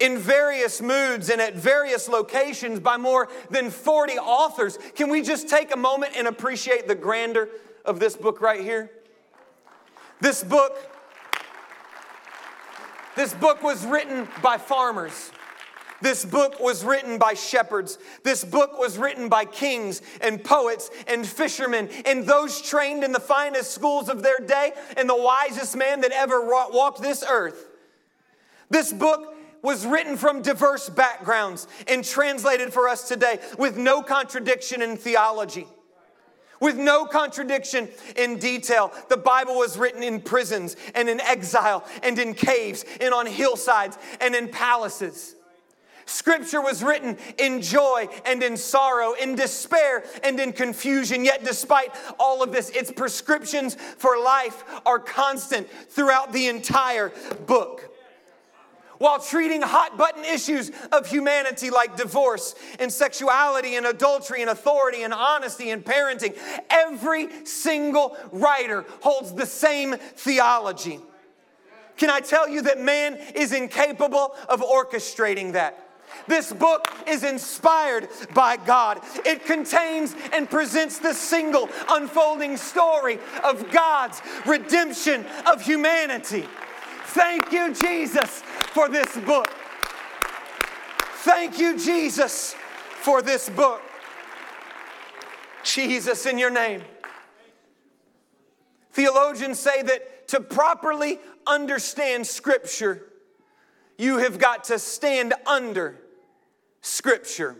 in 0.00 0.16
various 0.16 0.80
moods 0.80 1.28
and 1.28 1.40
at 1.40 1.54
various 1.54 2.08
locations 2.08 2.80
by 2.80 2.96
more 2.96 3.28
than 3.50 3.70
40 3.70 4.14
authors. 4.18 4.78
Can 4.94 5.10
we 5.10 5.22
just 5.22 5.48
take 5.48 5.74
a 5.74 5.76
moment 5.76 6.12
and 6.16 6.26
appreciate 6.28 6.86
the 6.86 6.94
grandeur 6.94 7.48
of 7.84 8.00
this 8.00 8.16
book 8.16 8.40
right 8.40 8.60
here? 8.60 8.90
This 10.20 10.42
book 10.42 10.76
this 13.18 13.34
book 13.34 13.62
was 13.62 13.84
written 13.84 14.28
by 14.42 14.58
farmers. 14.58 15.32
This 16.00 16.24
book 16.24 16.60
was 16.60 16.84
written 16.84 17.18
by 17.18 17.34
shepherds. 17.34 17.98
This 18.22 18.44
book 18.44 18.78
was 18.78 18.96
written 18.96 19.28
by 19.28 19.44
kings 19.44 20.00
and 20.20 20.42
poets 20.42 20.90
and 21.08 21.26
fishermen 21.26 21.88
and 22.06 22.24
those 22.24 22.62
trained 22.62 23.02
in 23.02 23.10
the 23.10 23.20
finest 23.20 23.72
schools 23.72 24.08
of 24.08 24.22
their 24.22 24.38
day 24.38 24.72
and 24.96 25.08
the 25.08 25.16
wisest 25.16 25.76
man 25.76 26.02
that 26.02 26.12
ever 26.12 26.46
walked 26.46 27.02
this 27.02 27.24
earth. 27.28 27.66
This 28.70 28.92
book 28.92 29.34
was 29.62 29.84
written 29.84 30.16
from 30.16 30.40
diverse 30.40 30.88
backgrounds 30.88 31.66
and 31.88 32.04
translated 32.04 32.72
for 32.72 32.88
us 32.88 33.08
today 33.08 33.40
with 33.58 33.76
no 33.76 34.02
contradiction 34.02 34.80
in 34.80 34.96
theology 34.96 35.66
with 36.60 36.76
no 36.76 37.04
contradiction 37.04 37.88
in 38.16 38.38
detail. 38.38 38.92
The 39.08 39.16
Bible 39.16 39.56
was 39.56 39.78
written 39.78 40.02
in 40.02 40.20
prisons 40.20 40.76
and 40.94 41.08
in 41.08 41.20
exile 41.20 41.84
and 42.02 42.18
in 42.18 42.34
caves 42.34 42.84
and 43.00 43.14
on 43.14 43.26
hillsides 43.26 43.98
and 44.20 44.34
in 44.34 44.48
palaces. 44.48 45.34
Scripture 46.06 46.62
was 46.62 46.82
written 46.82 47.18
in 47.36 47.60
joy 47.60 48.08
and 48.24 48.42
in 48.42 48.56
sorrow, 48.56 49.12
in 49.12 49.34
despair 49.34 50.04
and 50.24 50.40
in 50.40 50.52
confusion. 50.52 51.22
Yet, 51.22 51.44
despite 51.44 51.94
all 52.18 52.42
of 52.42 52.50
this, 52.50 52.70
its 52.70 52.90
prescriptions 52.90 53.74
for 53.74 54.18
life 54.18 54.64
are 54.86 54.98
constant 54.98 55.68
throughout 55.90 56.32
the 56.32 56.48
entire 56.48 57.12
book 57.46 57.97
while 58.98 59.18
treating 59.20 59.62
hot 59.62 59.96
button 59.96 60.24
issues 60.24 60.70
of 60.92 61.06
humanity 61.06 61.70
like 61.70 61.96
divorce 61.96 62.54
and 62.78 62.92
sexuality 62.92 63.76
and 63.76 63.86
adultery 63.86 64.42
and 64.42 64.50
authority 64.50 65.02
and 65.02 65.14
honesty 65.14 65.70
and 65.70 65.84
parenting. 65.84 66.36
Every 66.70 67.28
single 67.44 68.16
writer 68.32 68.84
holds 69.00 69.34
the 69.34 69.46
same 69.46 69.96
theology. 69.96 71.00
Can 71.96 72.10
I 72.10 72.20
tell 72.20 72.48
you 72.48 72.62
that 72.62 72.80
man 72.80 73.18
is 73.34 73.52
incapable 73.52 74.34
of 74.48 74.60
orchestrating 74.60 75.52
that? 75.52 75.84
This 76.26 76.52
book 76.52 76.88
is 77.06 77.22
inspired 77.24 78.08
by 78.34 78.56
God. 78.56 79.00
It 79.26 79.44
contains 79.44 80.14
and 80.32 80.48
presents 80.48 80.98
the 80.98 81.12
single 81.12 81.68
unfolding 81.88 82.56
story 82.56 83.18
of 83.44 83.70
God's 83.70 84.20
redemption 84.46 85.26
of 85.46 85.60
humanity. 85.62 86.46
Thank 87.18 87.50
you, 87.50 87.74
Jesus, 87.74 88.42
for 88.72 88.88
this 88.88 89.16
book. 89.16 89.48
Thank 91.24 91.58
you, 91.58 91.76
Jesus, 91.76 92.54
for 93.00 93.22
this 93.22 93.48
book. 93.50 93.82
Jesus, 95.64 96.26
in 96.26 96.38
your 96.38 96.50
name. 96.50 96.82
Theologians 98.92 99.58
say 99.58 99.82
that 99.82 100.28
to 100.28 100.40
properly 100.40 101.18
understand 101.44 102.24
Scripture, 102.24 103.08
you 103.98 104.18
have 104.18 104.38
got 104.38 104.62
to 104.64 104.78
stand 104.78 105.34
under 105.44 105.98
Scripture. 106.82 107.56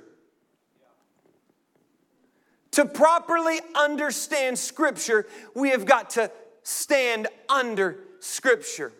To 2.71 2.85
properly 2.85 3.59
understand 3.75 4.57
Scripture, 4.57 5.27
we 5.57 5.71
have 5.71 5.85
got 5.85 6.11
to 6.11 6.31
stand 6.63 7.27
under 7.49 7.99
Scripture. 8.21 8.93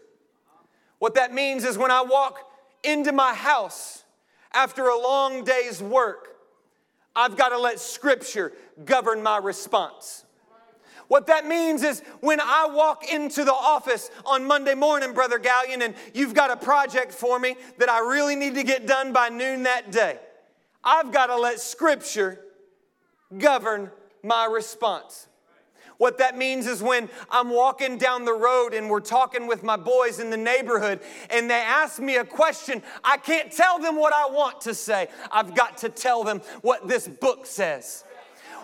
What 0.99 1.15
that 1.15 1.33
means 1.33 1.65
is 1.65 1.79
when 1.79 1.91
I 1.91 2.03
walk 2.03 2.39
into 2.83 3.13
my 3.13 3.35
house 3.35 4.05
after 4.53 4.89
a 4.89 4.99
long 4.99 5.45
day's 5.45 5.83
work, 5.83 6.37
I've 7.15 7.37
got 7.37 7.51
to 7.51 7.59
let 7.59 7.81
Scripture 7.81 8.53
govern 8.85 9.23
my 9.23 9.39
response. 9.39 10.25
What 11.09 11.27
that 11.29 11.47
means 11.47 11.83
is 11.83 12.01
when 12.21 12.39
I 12.39 12.69
walk 12.71 13.11
into 13.11 13.45
the 13.45 13.53
office 13.53 14.11
on 14.27 14.45
Monday 14.45 14.75
morning, 14.75 15.15
Brother 15.15 15.39
Gallion, 15.39 15.83
and 15.83 15.95
you've 16.13 16.35
got 16.35 16.51
a 16.51 16.57
project 16.57 17.13
for 17.13 17.39
me 17.39 17.57
that 17.79 17.89
I 17.89 18.01
really 18.01 18.37
need 18.37 18.55
to 18.57 18.63
get 18.63 18.87
done 18.87 19.13
by 19.13 19.31
noon 19.31 19.63
that 19.63 19.91
day, 19.91 20.19
I've 20.85 21.11
got 21.11 21.27
to 21.27 21.37
let 21.37 21.61
Scripture 21.61 22.41
govern 23.37 23.91
my 24.23 24.45
response. 24.45 25.29
What 25.99 26.19
that 26.19 26.39
means 26.39 26.67
is 26.67 26.81
when 26.81 27.09
I'm 27.29 27.51
walking 27.51 27.99
down 27.99 28.25
the 28.25 28.33
road 28.33 28.73
and 28.73 28.89
we're 28.89 29.01
talking 29.01 29.49
with 29.49 29.65
my 29.65 29.77
boys 29.77 30.21
in 30.21 30.31
the 30.31 30.37
neighborhood 30.37 31.01
and 31.29 31.51
they 31.51 31.61
ask 31.61 31.99
me 32.01 32.17
a 32.17 32.25
question, 32.25 32.83
I 33.03 33.17
can't 33.17 33.53
tell 33.53 33.81
them 33.81 33.97
what 33.97 34.15
I 34.15 34.33
want 34.33 34.61
to 34.63 34.75
say. 34.75 35.09
I've 35.31 35.57
got 35.57 35.79
to 35.79 35.89
tell 35.89 36.23
them 36.23 36.41
what 36.63 36.87
this 36.87 37.09
book 37.09 37.47
says. 37.47 38.05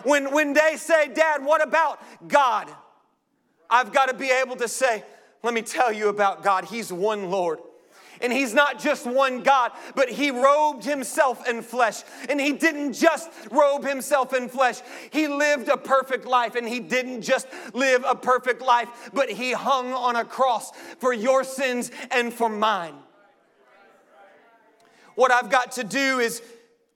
When, 0.03 0.31
when 0.33 0.53
they 0.53 0.77
say, 0.77 1.09
Dad, 1.09 1.43
what 1.43 1.61
about 1.61 1.99
God? 2.27 2.73
I've 3.69 3.91
got 3.91 4.07
to 4.07 4.13
be 4.13 4.29
able 4.29 4.55
to 4.57 4.67
say, 4.67 5.03
let 5.43 5.53
me 5.53 5.61
tell 5.61 5.91
you 5.91 6.07
about 6.07 6.41
God. 6.41 6.65
He's 6.65 6.91
one 6.91 7.29
Lord. 7.29 7.59
And 8.21 8.31
he's 8.31 8.53
not 8.53 8.79
just 8.79 9.05
one 9.05 9.43
God, 9.43 9.71
but 9.95 10.09
he 10.09 10.31
robed 10.31 10.83
himself 10.83 11.47
in 11.47 11.61
flesh. 11.61 12.03
And 12.29 12.39
he 12.39 12.53
didn't 12.53 12.93
just 12.93 13.29
robe 13.51 13.85
himself 13.85 14.33
in 14.33 14.49
flesh, 14.49 14.81
he 15.11 15.27
lived 15.27 15.67
a 15.67 15.77
perfect 15.77 16.25
life. 16.25 16.55
And 16.55 16.67
he 16.67 16.79
didn't 16.79 17.21
just 17.21 17.47
live 17.73 18.03
a 18.07 18.15
perfect 18.15 18.61
life, 18.61 19.09
but 19.13 19.29
he 19.29 19.51
hung 19.51 19.93
on 19.93 20.15
a 20.15 20.25
cross 20.25 20.71
for 20.99 21.13
your 21.13 21.43
sins 21.43 21.91
and 22.11 22.33
for 22.33 22.49
mine. 22.49 22.95
What 25.15 25.31
I've 25.31 25.49
got 25.49 25.73
to 25.73 25.83
do 25.83 26.19
is 26.19 26.41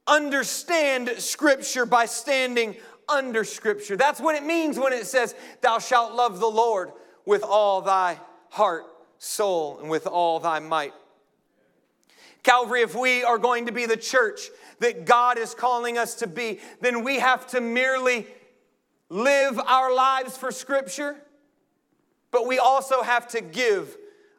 understand 0.05 1.09
Scripture 1.17 1.85
by 1.85 2.05
standing 2.05 2.75
under 3.07 3.43
Scripture. 3.43 3.95
That's 3.95 4.19
what 4.19 4.35
it 4.35 4.43
means 4.43 4.77
when 4.77 4.93
it 4.93 5.05
says, 5.05 5.35
Thou 5.61 5.79
shalt 5.79 6.13
love 6.13 6.39
the 6.39 6.49
Lord 6.49 6.91
with 7.25 7.43
all 7.43 7.81
thy 7.81 8.19
heart, 8.49 8.85
soul, 9.17 9.79
and 9.79 9.89
with 9.89 10.05
all 10.07 10.39
thy 10.39 10.59
might. 10.59 10.93
Calvary, 12.43 12.81
if 12.81 12.96
we 12.96 13.24
are 13.24 13.38
going 13.38 13.65
to 13.65 13.72
be 13.72 13.86
the 13.86 13.98
church 13.98 14.50
that 14.79 15.05
God 15.05 15.38
is 15.38 15.53
calling 15.53 15.98
us 15.98 16.16
to 16.16 16.27
be, 16.27 16.59
then 16.81 17.03
we 17.03 17.20
have 17.20 17.48
to 17.48 17.61
merely 17.61 18.25
live 19.09 19.59
our 19.59 19.94
lives 19.94 20.37
for 20.37 20.51
Scripture, 20.51 21.16
but 22.31 22.48
we 22.48 22.59
also 22.59 23.01
have 23.01 23.27
to 23.29 23.42
give 23.42 23.98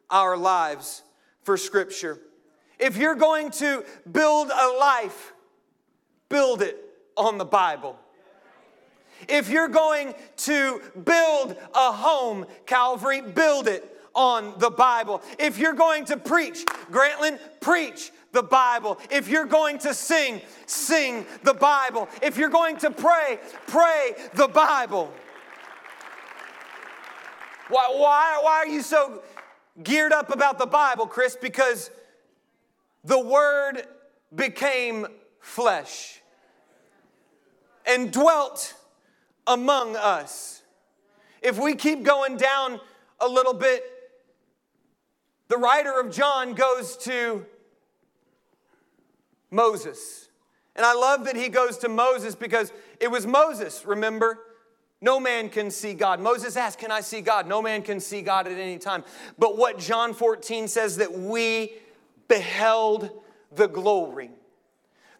our 0.09 0.35
lives 0.35 1.03
for 1.43 1.57
Scripture. 1.57 2.19
If 2.79 2.97
you're 2.97 3.15
going 3.15 3.51
to 3.51 3.85
build 4.11 4.49
a 4.49 4.77
life, 4.79 5.33
build 6.29 6.61
it 6.61 6.77
on 7.15 7.37
the 7.37 7.45
Bible. 7.45 7.99
If 9.29 9.49
you're 9.49 9.67
going 9.67 10.15
to 10.37 10.81
build 11.03 11.55
a 11.75 11.91
home, 11.91 12.47
Calvary, 12.65 13.21
build 13.21 13.67
it 13.67 14.00
on 14.13 14.53
the 14.59 14.69
Bible. 14.69 15.21
If 15.39 15.57
you're 15.57 15.73
going 15.73 16.05
to 16.05 16.17
preach, 16.17 16.65
Grantland, 16.91 17.39
preach 17.59 18.11
the 18.31 18.43
Bible. 18.43 18.99
If 19.09 19.27
you're 19.27 19.45
going 19.45 19.77
to 19.79 19.93
sing, 19.93 20.41
sing 20.65 21.25
the 21.43 21.53
Bible. 21.53 22.07
If 22.21 22.37
you're 22.37 22.49
going 22.49 22.77
to 22.77 22.91
pray, 22.91 23.39
pray 23.67 24.13
the 24.35 24.47
Bible. 24.47 25.13
Why, 27.69 27.87
why, 27.91 28.39
why 28.41 28.57
are 28.57 28.67
you 28.67 28.81
so 28.81 29.23
geared 29.81 30.11
up 30.11 30.33
about 30.33 30.59
the 30.59 30.65
Bible, 30.65 31.07
Chris? 31.07 31.37
Because 31.39 31.89
the 33.03 33.19
Word 33.19 33.83
became 34.35 35.07
flesh 35.39 36.21
and 37.85 38.11
dwelt 38.11 38.73
among 39.47 39.95
us. 39.95 40.61
If 41.41 41.59
we 41.59 41.75
keep 41.75 42.03
going 42.03 42.37
down 42.37 42.79
a 43.19 43.27
little 43.27 43.53
bit, 43.53 43.83
the 45.51 45.57
writer 45.57 45.99
of 45.99 46.09
John 46.09 46.53
goes 46.53 46.95
to 46.95 47.45
Moses. 49.51 50.29
And 50.77 50.85
I 50.85 50.93
love 50.93 51.25
that 51.25 51.35
he 51.35 51.49
goes 51.49 51.77
to 51.79 51.89
Moses 51.89 52.35
because 52.35 52.71
it 53.01 53.11
was 53.11 53.27
Moses, 53.27 53.85
remember? 53.85 54.39
No 55.01 55.19
man 55.19 55.49
can 55.49 55.69
see 55.69 55.93
God. 55.93 56.21
Moses 56.21 56.55
asked, 56.55 56.79
Can 56.79 56.89
I 56.89 57.01
see 57.01 57.19
God? 57.19 57.47
No 57.47 57.61
man 57.61 57.81
can 57.81 57.99
see 57.99 58.21
God 58.21 58.47
at 58.47 58.53
any 58.53 58.77
time. 58.77 59.03
But 59.37 59.57
what 59.57 59.77
John 59.77 60.13
14 60.13 60.69
says 60.69 60.95
that 60.97 61.11
we 61.11 61.73
beheld 62.29 63.09
the 63.53 63.67
glory 63.67 64.29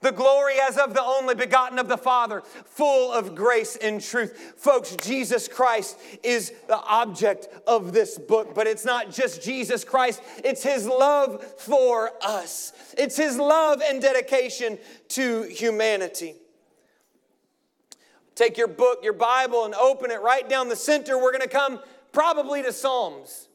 the 0.01 0.11
glory 0.11 0.55
as 0.59 0.77
of 0.77 0.93
the 0.93 1.03
only 1.03 1.35
begotten 1.35 1.79
of 1.79 1.87
the 1.87 1.97
Father, 1.97 2.41
full 2.41 3.11
of 3.11 3.35
grace 3.35 3.75
and 3.75 4.01
truth. 4.01 4.53
Folks, 4.57 4.95
Jesus 4.97 5.47
Christ 5.47 5.97
is 6.23 6.51
the 6.67 6.79
object 6.79 7.47
of 7.67 7.93
this 7.93 8.17
book, 8.17 8.53
but 8.53 8.67
it's 8.67 8.83
not 8.83 9.11
just 9.11 9.43
Jesus 9.43 9.83
Christ, 9.83 10.21
it's 10.43 10.63
His 10.63 10.87
love 10.87 11.43
for 11.57 12.11
us. 12.21 12.73
It's 12.97 13.15
His 13.15 13.37
love 13.37 13.81
and 13.81 14.01
dedication 14.01 14.77
to 15.09 15.43
humanity. 15.43 16.35
Take 18.33 18.57
your 18.57 18.67
book, 18.67 19.03
your 19.03 19.13
Bible, 19.13 19.65
and 19.65 19.75
open 19.75 20.09
it 20.09 20.21
right 20.21 20.47
down 20.49 20.67
the 20.67 20.75
center. 20.75 21.17
We're 21.17 21.31
going 21.31 21.41
to 21.41 21.47
come 21.47 21.79
probably 22.11 22.63
to 22.63 22.73
Psalms. 22.73 23.49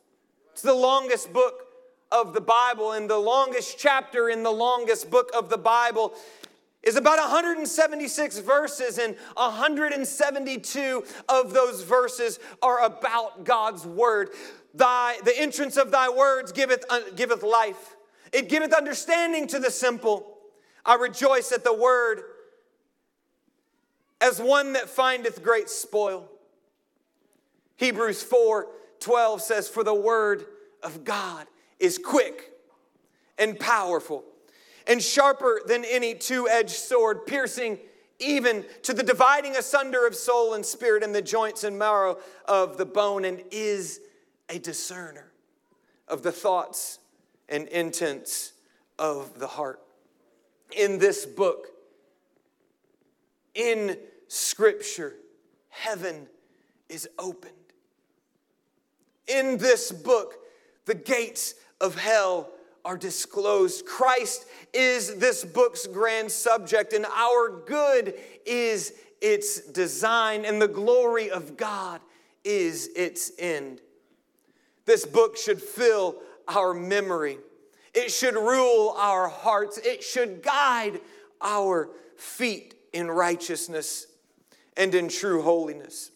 It's 0.53 0.63
the 0.63 0.75
longest 0.75 1.33
book 1.33 1.66
of 2.13 2.33
the 2.35 2.41
Bible 2.41 2.93
and 2.93 3.09
the 3.09 3.19
longest 3.19 3.79
chapter 3.79 4.29
in 4.29 4.43
the 4.43 4.51
longest 4.51 5.11
book 5.11 5.31
of 5.35 5.49
the 5.49 5.59
Bible 5.59 6.15
is 6.83 6.95
about 6.95 7.19
176 7.19 8.39
verses, 8.39 8.99
and 8.99 9.17
172 9.35 11.05
of 11.29 11.53
those 11.53 11.83
verses 11.83 12.39
are 12.63 12.85
about 12.85 13.45
God's 13.45 13.85
word. 13.85 14.31
Thy, 14.73 15.17
the 15.25 15.37
entrance 15.37 15.77
of 15.77 15.91
thy 15.91 16.09
words 16.09 16.53
giveth, 16.53 16.85
uh, 16.89 17.01
giveth 17.17 17.43
life, 17.43 17.97
it 18.33 18.49
giveth 18.49 18.73
understanding 18.73 19.49
to 19.49 19.59
the 19.59 19.71
simple. 19.71 20.39
I 20.85 20.95
rejoice 20.95 21.51
at 21.51 21.65
the 21.65 21.75
word 21.75 22.23
as 24.21 24.41
one 24.41 24.75
that 24.75 24.89
findeth 24.89 25.43
great 25.43 25.69
spoil. 25.69 26.31
Hebrews 27.77 28.23
4 28.23 28.69
12 29.01 29.43
says, 29.43 29.69
For 29.69 29.83
the 29.83 29.95
word 29.95 30.47
of 30.83 31.05
God 31.05 31.47
is 31.79 31.99
quick 31.99 32.53
and 33.39 33.59
powerful 33.59 34.25
and 34.87 35.03
sharper 35.03 35.61
than 35.67 35.85
any 35.85 36.15
two 36.15 36.49
edged 36.49 36.71
sword, 36.71 37.27
piercing 37.27 37.79
even 38.19 38.65
to 38.83 38.95
the 38.95 39.03
dividing 39.03 39.57
asunder 39.57 40.07
of 40.07 40.15
soul 40.15 40.55
and 40.55 40.65
spirit 40.65 41.03
and 41.03 41.15
the 41.15 41.23
joints 41.23 41.65
and 41.65 41.79
marrow 41.79 42.19
of 42.47 42.79
the 42.79 42.87
bone, 42.87 43.25
and 43.25 43.43
is 43.51 44.01
a 44.49 44.59
discerner 44.59 45.33
of 46.09 46.23
the 46.23 46.33
thoughts 46.33 46.99
and 47.49 47.69
intents 47.69 48.53
of 48.99 49.39
the 49.39 49.47
heart. 49.47 49.83
In 50.77 50.99
this 50.99 51.27
book, 51.27 51.69
in 53.55 53.99
Scripture, 54.29 55.15
heaven 55.69 56.27
is 56.89 57.09
opened. 57.19 57.53
In 59.29 59.59
this 59.59 59.93
book, 59.93 60.35
the 60.85 60.95
gates 60.95 61.55
of 61.81 61.99
hell 61.99 62.51
are 62.85 62.97
disclosed. 62.97 63.85
Christ 63.85 64.47
is 64.73 65.17
this 65.17 65.45
book's 65.45 65.87
grand 65.87 66.31
subject, 66.31 66.93
and 66.93 67.05
our 67.07 67.63
good 67.67 68.15
is 68.45 68.95
its 69.21 69.61
design, 69.61 70.45
and 70.45 70.63
the 70.63 70.69
glory 70.69 71.31
of 71.31 71.57
God 71.57 72.01
is 72.45 72.89
its 72.95 73.33
end. 73.39 73.81
This 74.85 75.05
book 75.05 75.37
should 75.37 75.61
fill 75.61 76.17
our 76.47 76.73
memory. 76.73 77.39
It 77.93 78.11
should 78.13 78.35
rule 78.35 78.95
our 78.97 79.29
hearts. 79.29 79.79
It 79.79 80.05
should 80.05 80.43
guide 80.43 81.01
our 81.41 81.91
feet 82.17 82.75
in 82.93 83.11
righteousness 83.11 84.07
and 84.77 84.95
in 84.95 85.09
true 85.09 85.43
holiness. 85.43 86.13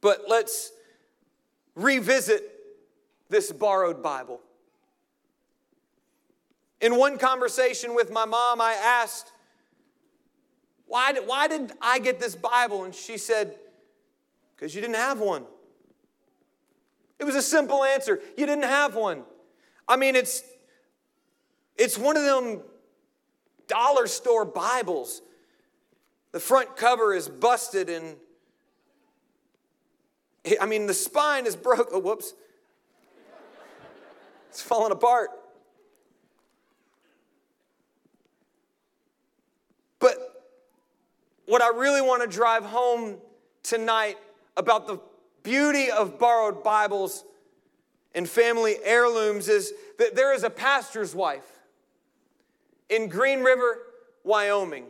But 0.00 0.22
let's 0.28 0.72
revisit 1.74 2.42
this 3.28 3.52
borrowed 3.52 4.02
Bible. 4.02 4.40
In 6.80 6.96
one 6.96 7.18
conversation 7.18 7.94
with 7.94 8.10
my 8.10 8.24
mom, 8.24 8.60
I 8.60 8.72
asked, 8.72 9.32
why 10.86 11.12
did, 11.12 11.26
why 11.26 11.48
did 11.48 11.72
I 11.80 11.98
get 11.98 12.18
this 12.18 12.34
Bible? 12.34 12.84
And 12.84 12.94
she 12.94 13.18
said, 13.18 13.54
Because 14.56 14.74
you 14.74 14.80
didn't 14.80 14.96
have 14.96 15.20
one. 15.20 15.44
It 17.18 17.24
was 17.24 17.34
a 17.34 17.42
simple 17.42 17.84
answer. 17.84 18.20
You 18.36 18.46
didn't 18.46 18.64
have 18.64 18.94
one. 18.94 19.24
I 19.86 19.96
mean, 19.96 20.16
it's, 20.16 20.42
it's 21.76 21.98
one 21.98 22.16
of 22.16 22.22
them 22.22 22.62
dollar 23.66 24.06
store 24.06 24.44
Bibles. 24.44 25.20
The 26.32 26.40
front 26.40 26.76
cover 26.76 27.14
is 27.14 27.28
busted 27.28 27.88
and 27.90 28.16
I 30.60 30.66
mean, 30.66 30.86
the 30.86 30.94
spine 30.94 31.46
is 31.46 31.56
broke. 31.56 31.88
Oh, 31.92 31.98
whoops. 31.98 32.32
It's 34.48 34.62
falling 34.62 34.92
apart. 34.92 35.30
But 39.98 40.16
what 41.46 41.62
I 41.62 41.68
really 41.68 42.02
want 42.02 42.22
to 42.22 42.28
drive 42.28 42.64
home 42.64 43.16
tonight 43.62 44.18
about 44.56 44.86
the 44.86 45.00
beauty 45.42 45.90
of 45.90 46.18
borrowed 46.18 46.62
Bibles 46.62 47.24
and 48.14 48.28
family 48.28 48.76
heirlooms 48.82 49.48
is 49.48 49.72
that 49.98 50.14
there 50.14 50.34
is 50.34 50.42
a 50.42 50.50
pastor's 50.50 51.14
wife 51.14 51.60
in 52.88 53.08
Green 53.08 53.40
River, 53.40 53.78
Wyoming. 54.24 54.84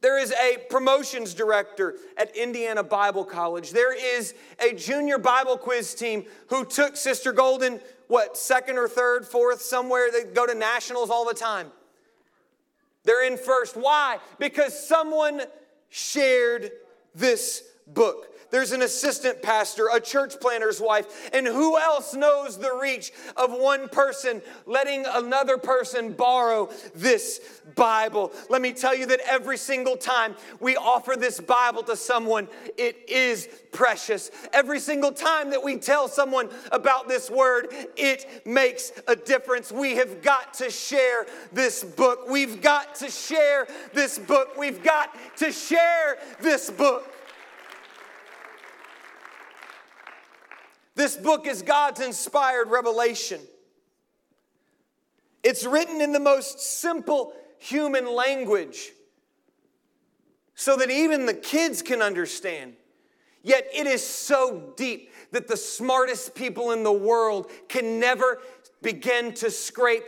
There 0.00 0.18
is 0.18 0.32
a 0.32 0.58
promotions 0.68 1.32
director 1.32 1.94
at 2.16 2.36
Indiana 2.36 2.82
Bible 2.82 3.24
College. 3.24 3.70
There 3.70 3.94
is 3.94 4.34
a 4.58 4.74
junior 4.74 5.16
Bible 5.16 5.56
quiz 5.56 5.94
team 5.94 6.24
who 6.48 6.64
took 6.64 6.96
Sister 6.96 7.32
Golden, 7.32 7.80
what, 8.08 8.36
second 8.36 8.78
or 8.78 8.88
third, 8.88 9.24
fourth, 9.24 9.62
somewhere. 9.62 10.10
They 10.10 10.24
go 10.24 10.44
to 10.44 10.54
nationals 10.54 11.08
all 11.08 11.24
the 11.24 11.34
time. 11.34 11.70
They're 13.04 13.26
in 13.26 13.36
first. 13.36 13.76
Why? 13.76 14.18
Because 14.38 14.78
someone 14.88 15.42
shared 15.88 16.70
this 17.14 17.64
book. 17.86 18.28
There's 18.52 18.72
an 18.72 18.82
assistant 18.82 19.40
pastor, 19.40 19.88
a 19.92 19.98
church 19.98 20.38
planter's 20.38 20.78
wife, 20.78 21.30
and 21.32 21.46
who 21.46 21.78
else 21.78 22.12
knows 22.12 22.58
the 22.58 22.78
reach 22.80 23.10
of 23.34 23.50
one 23.50 23.88
person 23.88 24.42
letting 24.66 25.06
another 25.06 25.56
person 25.56 26.12
borrow 26.12 26.68
this 26.94 27.40
Bible? 27.74 28.30
Let 28.50 28.60
me 28.60 28.72
tell 28.74 28.94
you 28.94 29.06
that 29.06 29.20
every 29.26 29.56
single 29.56 29.96
time 29.96 30.36
we 30.60 30.76
offer 30.76 31.14
this 31.18 31.40
Bible 31.40 31.82
to 31.84 31.96
someone, 31.96 32.46
it 32.76 33.08
is 33.08 33.48
precious. 33.72 34.30
Every 34.52 34.80
single 34.80 35.12
time 35.12 35.48
that 35.48 35.64
we 35.64 35.78
tell 35.78 36.06
someone 36.06 36.50
about 36.70 37.08
this 37.08 37.30
word, 37.30 37.68
it 37.96 38.46
makes 38.46 38.92
a 39.08 39.16
difference. 39.16 39.72
We 39.72 39.96
have 39.96 40.20
got 40.20 40.52
to 40.54 40.70
share 40.70 41.24
this 41.54 41.82
book. 41.82 42.28
We've 42.28 42.60
got 42.60 42.96
to 42.96 43.10
share 43.10 43.66
this 43.94 44.18
book. 44.18 44.58
We've 44.58 44.82
got 44.82 45.16
to 45.38 45.50
share 45.50 46.18
this 46.42 46.70
book. 46.70 47.08
This 50.94 51.16
book 51.16 51.46
is 51.46 51.62
God's 51.62 52.00
inspired 52.00 52.68
revelation. 52.68 53.40
It's 55.42 55.64
written 55.64 56.00
in 56.00 56.12
the 56.12 56.20
most 56.20 56.60
simple 56.60 57.32
human 57.58 58.12
language 58.14 58.92
so 60.54 60.76
that 60.76 60.90
even 60.90 61.26
the 61.26 61.34
kids 61.34 61.82
can 61.82 62.02
understand. 62.02 62.74
Yet 63.42 63.66
it 63.74 63.86
is 63.86 64.06
so 64.06 64.72
deep 64.76 65.10
that 65.32 65.48
the 65.48 65.56
smartest 65.56 66.34
people 66.34 66.70
in 66.70 66.84
the 66.84 66.92
world 66.92 67.50
can 67.68 67.98
never 67.98 68.40
begin 68.82 69.32
to 69.34 69.50
scrape 69.50 70.04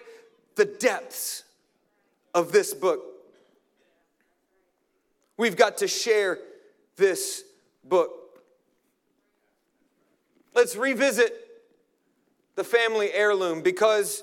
the 0.54 0.64
depths 0.64 1.44
of 2.34 2.52
this 2.52 2.74
book. 2.74 3.02
We've 5.36 5.56
got 5.56 5.78
to 5.78 5.88
share 5.88 6.38
this 6.96 7.42
book. 7.82 8.23
Let's 10.54 10.76
revisit 10.76 11.34
the 12.54 12.62
family 12.62 13.12
heirloom 13.12 13.60
because, 13.60 14.22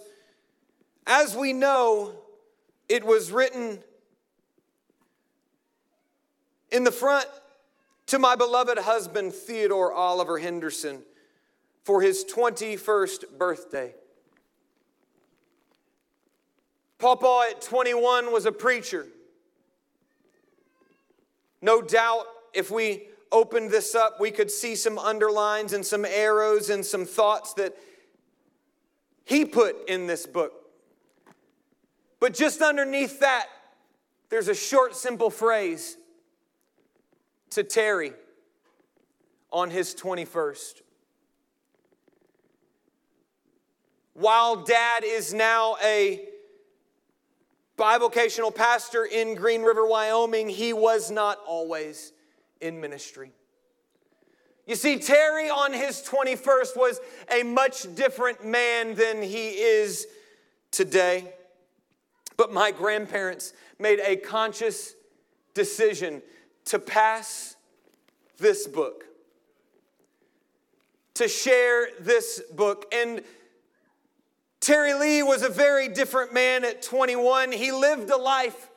as 1.05 1.35
we 1.35 1.51
know, 1.51 2.13
it 2.87 3.03
was 3.03 3.31
written 3.31 3.83
in 6.71 6.85
the 6.85 6.91
front 6.91 7.27
to 8.07 8.17
my 8.17 8.35
beloved 8.35 8.77
husband, 8.79 9.33
Theodore 9.33 9.91
Oliver 9.91 10.37
Henderson, 10.37 11.03
for 11.83 12.01
his 12.01 12.23
21st 12.23 13.37
birthday. 13.37 13.93
Papa 16.97 17.47
at 17.49 17.61
21 17.61 18.31
was 18.31 18.45
a 18.45 18.51
preacher. 18.51 19.07
No 21.61 21.81
doubt, 21.81 22.25
if 22.53 22.71
we 22.71 23.07
opened 23.31 23.71
this 23.71 23.95
up, 23.95 24.19
we 24.19 24.31
could 24.31 24.51
see 24.51 24.75
some 24.75 24.99
underlines 24.99 25.73
and 25.73 25.85
some 25.85 26.05
arrows 26.05 26.69
and 26.69 26.85
some 26.85 27.05
thoughts 27.05 27.53
that 27.53 27.75
he 29.23 29.45
put 29.45 29.89
in 29.89 30.07
this 30.07 30.25
book. 30.25 30.53
But 32.19 32.33
just 32.33 32.61
underneath 32.61 33.19
that, 33.19 33.47
there's 34.29 34.47
a 34.47 34.55
short, 34.55 34.95
simple 34.95 35.29
phrase 35.29 35.97
to 37.51 37.63
Terry 37.63 38.13
on 39.51 39.69
his 39.69 39.95
21st. 39.95 40.81
While 44.13 44.57
dad 44.57 45.03
is 45.03 45.33
now 45.33 45.77
a 45.83 46.25
bivocational 47.77 48.53
pastor 48.53 49.05
in 49.05 49.35
Green 49.35 49.63
River, 49.63 49.85
Wyoming, 49.85 50.49
he 50.49 50.73
was 50.73 51.09
not 51.09 51.39
always 51.47 52.13
in 52.61 52.79
ministry. 52.79 53.31
You 54.67 54.75
see, 54.75 54.99
Terry 54.99 55.49
on 55.49 55.73
his 55.73 56.01
21st 56.07 56.77
was 56.77 56.99
a 57.31 57.43
much 57.43 57.93
different 57.95 58.45
man 58.45 58.95
than 58.95 59.21
he 59.21 59.49
is 59.49 60.07
today. 60.71 61.33
But 62.37 62.53
my 62.53 62.71
grandparents 62.71 63.53
made 63.79 63.99
a 63.99 64.15
conscious 64.15 64.93
decision 65.53 66.21
to 66.65 66.79
pass 66.79 67.55
this 68.37 68.67
book, 68.67 69.05
to 71.15 71.27
share 71.27 71.87
this 71.99 72.41
book. 72.53 72.85
And 72.93 73.23
Terry 74.59 74.93
Lee 74.93 75.23
was 75.23 75.41
a 75.41 75.49
very 75.49 75.87
different 75.87 76.33
man 76.33 76.63
at 76.63 76.81
21. 76.81 77.51
He 77.51 77.71
lived 77.71 78.09
a 78.09 78.17
life 78.17 78.69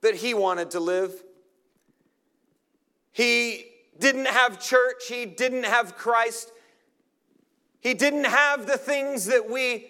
that 0.00 0.14
he 0.14 0.34
wanted 0.34 0.70
to 0.70 0.80
live. 0.80 1.12
He 3.16 3.64
didn't 3.98 4.26
have 4.26 4.60
church, 4.60 5.08
he 5.08 5.24
didn't 5.24 5.64
have 5.64 5.96
Christ, 5.96 6.52
he 7.80 7.94
didn't 7.94 8.24
have 8.24 8.66
the 8.66 8.76
things 8.76 9.24
that 9.24 9.48
we 9.48 9.86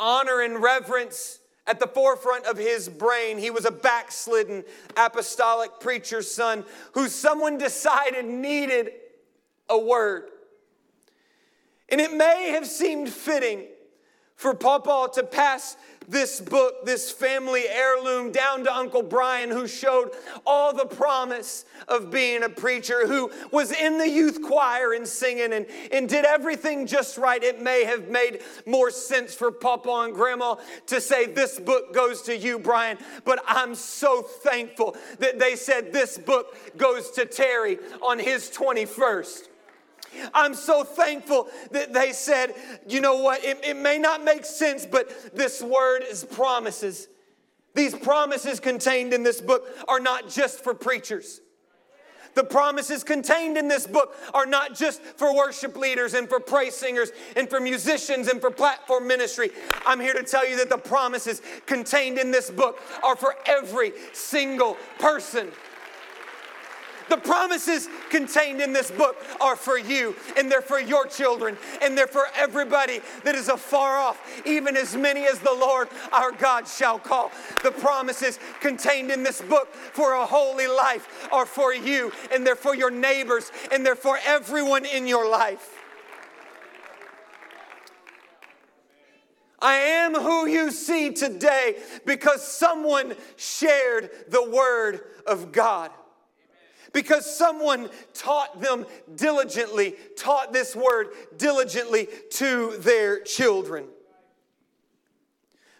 honor 0.00 0.40
and 0.40 0.60
reverence 0.60 1.38
at 1.64 1.78
the 1.78 1.86
forefront 1.86 2.44
of 2.46 2.58
his 2.58 2.88
brain. 2.88 3.38
He 3.38 3.50
was 3.50 3.66
a 3.66 3.70
backslidden 3.70 4.64
apostolic 4.96 5.78
preacher's 5.78 6.28
son 6.28 6.64
who 6.94 7.06
someone 7.06 7.56
decided 7.56 8.24
needed 8.24 8.90
a 9.68 9.78
word. 9.78 10.24
And 11.88 12.00
it 12.00 12.12
may 12.12 12.48
have 12.50 12.66
seemed 12.66 13.10
fitting 13.10 13.68
for 14.36 14.54
Papa 14.54 15.08
to 15.14 15.22
pass 15.22 15.76
this 16.08 16.40
book, 16.40 16.84
this 16.84 17.10
family 17.10 17.64
heirloom, 17.68 18.30
down 18.30 18.64
to 18.64 18.74
Uncle 18.74 19.02
Brian, 19.02 19.50
who 19.50 19.66
showed 19.66 20.10
all 20.46 20.74
the 20.74 20.84
promise 20.84 21.64
of 21.88 22.10
being 22.10 22.42
a 22.42 22.48
preacher, 22.48 23.06
who 23.06 23.30
was 23.50 23.72
in 23.72 23.98
the 23.98 24.08
youth 24.08 24.42
choir 24.42 24.92
and 24.92 25.06
singing 25.06 25.52
and, 25.52 25.66
and 25.92 26.08
did 26.08 26.24
everything 26.24 26.86
just 26.86 27.16
right. 27.16 27.42
It 27.42 27.62
may 27.62 27.84
have 27.84 28.08
made 28.08 28.42
more 28.66 28.90
sense 28.90 29.34
for 29.34 29.50
Papa 29.50 30.02
and 30.04 30.14
Grandma 30.14 30.56
to 30.86 31.00
say, 31.00 31.26
This 31.26 31.58
book 31.58 31.94
goes 31.94 32.22
to 32.22 32.36
you, 32.36 32.58
Brian, 32.58 32.98
but 33.24 33.42
I'm 33.46 33.74
so 33.74 34.22
thankful 34.22 34.96
that 35.18 35.38
they 35.38 35.56
said 35.56 35.92
this 35.92 36.18
book 36.18 36.76
goes 36.76 37.10
to 37.12 37.24
Terry 37.24 37.78
on 38.02 38.18
his 38.18 38.50
21st. 38.50 39.48
I'm 40.32 40.54
so 40.54 40.84
thankful 40.84 41.48
that 41.70 41.92
they 41.92 42.12
said, 42.12 42.54
you 42.88 43.00
know 43.00 43.16
what, 43.16 43.44
it, 43.44 43.64
it 43.64 43.76
may 43.76 43.98
not 43.98 44.24
make 44.24 44.44
sense, 44.44 44.86
but 44.86 45.34
this 45.34 45.62
word 45.62 46.02
is 46.08 46.24
promises. 46.24 47.08
These 47.74 47.94
promises 47.94 48.60
contained 48.60 49.12
in 49.12 49.22
this 49.22 49.40
book 49.40 49.66
are 49.88 50.00
not 50.00 50.28
just 50.28 50.62
for 50.62 50.74
preachers. 50.74 51.40
The 52.34 52.44
promises 52.44 53.04
contained 53.04 53.56
in 53.56 53.68
this 53.68 53.86
book 53.86 54.16
are 54.32 54.46
not 54.46 54.74
just 54.74 55.00
for 55.02 55.34
worship 55.34 55.76
leaders 55.76 56.14
and 56.14 56.28
for 56.28 56.40
praise 56.40 56.74
singers 56.74 57.10
and 57.36 57.48
for 57.48 57.60
musicians 57.60 58.28
and 58.28 58.40
for 58.40 58.50
platform 58.50 59.06
ministry. 59.06 59.50
I'm 59.86 60.00
here 60.00 60.14
to 60.14 60.22
tell 60.22 60.48
you 60.48 60.56
that 60.56 60.68
the 60.68 60.78
promises 60.78 61.40
contained 61.66 62.18
in 62.18 62.30
this 62.30 62.50
book 62.50 62.80
are 63.02 63.16
for 63.16 63.36
every 63.46 63.92
single 64.12 64.76
person. 64.98 65.52
The 67.10 67.16
promises 67.16 67.88
contained 68.10 68.60
in 68.60 68.72
this 68.72 68.90
book 68.90 69.16
are 69.40 69.56
for 69.56 69.78
you, 69.78 70.14
and 70.36 70.50
they're 70.50 70.62
for 70.62 70.80
your 70.80 71.06
children, 71.06 71.56
and 71.82 71.96
they're 71.96 72.06
for 72.06 72.26
everybody 72.36 73.00
that 73.24 73.34
is 73.34 73.48
afar 73.48 73.98
off, 73.98 74.42
even 74.46 74.76
as 74.76 74.96
many 74.96 75.26
as 75.26 75.38
the 75.38 75.52
Lord 75.52 75.88
our 76.12 76.32
God 76.32 76.66
shall 76.66 76.98
call. 76.98 77.30
The 77.62 77.72
promises 77.72 78.38
contained 78.60 79.10
in 79.10 79.22
this 79.22 79.42
book 79.42 79.72
for 79.74 80.14
a 80.14 80.26
holy 80.26 80.66
life 80.66 81.28
are 81.30 81.46
for 81.46 81.74
you, 81.74 82.12
and 82.32 82.46
they're 82.46 82.56
for 82.56 82.74
your 82.74 82.90
neighbors, 82.90 83.50
and 83.70 83.84
they're 83.84 83.94
for 83.94 84.18
everyone 84.24 84.84
in 84.84 85.06
your 85.06 85.30
life. 85.30 85.70
I 89.60 89.76
am 89.76 90.14
who 90.14 90.46
you 90.46 90.70
see 90.70 91.12
today 91.12 91.76
because 92.04 92.46
someone 92.46 93.14
shared 93.36 94.10
the 94.28 94.46
word 94.46 95.00
of 95.26 95.52
God 95.52 95.90
because 96.94 97.26
someone 97.26 97.90
taught 98.14 98.62
them 98.62 98.86
diligently, 99.16 99.96
taught 100.16 100.54
this 100.54 100.74
word 100.74 101.08
diligently 101.36 102.08
to 102.30 102.78
their 102.78 103.20
children. 103.20 103.84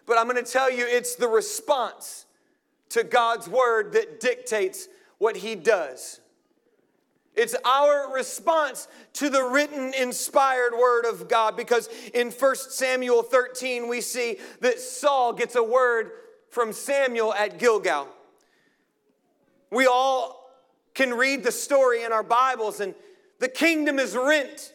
But 0.07 0.19
I'm 0.19 0.29
going 0.29 0.45
to 0.45 0.51
tell 0.51 0.71
you, 0.71 0.85
it's 0.87 1.15
the 1.15 1.29
response 1.29 2.27
to 2.91 3.05
God's 3.05 3.49
word 3.49 3.93
that 3.93 4.21
dictates 4.21 4.89
what 5.17 5.37
he 5.37 5.55
does. 5.55 6.21
It's 7.35 7.55
our 7.65 8.13
response 8.13 8.87
to 9.15 9.31
the 9.31 9.43
written, 9.43 9.95
inspired 9.95 10.73
word 10.73 11.05
of 11.05 11.29
God 11.29 11.57
because 11.57 11.89
in 12.13 12.31
1 12.31 12.57
Samuel 12.57 13.23
13, 13.23 13.89
we 13.89 14.01
see 14.01 14.37
that 14.61 14.79
Saul 14.79 15.33
gets 15.33 15.57
a 15.57 15.63
word 15.63 16.11
from 16.51 16.73
Samuel 16.73 17.35
at 17.35 17.59
Gilgal. 17.59 18.09
We 19.71 19.87
all 19.87 20.44
can 20.95 21.13
read 21.13 21.43
the 21.43 21.53
story 21.53 22.05
in 22.05 22.13
our 22.13 22.23
Bibles, 22.23 22.81
and 22.81 22.95
the 23.41 23.49
kingdom 23.49 23.99
is 23.99 24.17
rent 24.17 24.73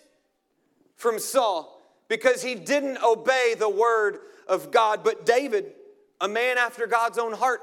from 0.96 1.18
Saul 1.18 1.82
because 2.08 2.42
he 2.42 2.56
didn't 2.56 2.98
obey 3.04 3.56
the 3.58 3.70
word 3.70 4.20
of 4.48 4.72
God. 4.72 5.04
But 5.04 5.26
David, 5.26 5.74
a 6.20 6.28
man 6.28 6.58
after 6.58 6.88
God's 6.88 7.18
own 7.18 7.34
heart, 7.34 7.62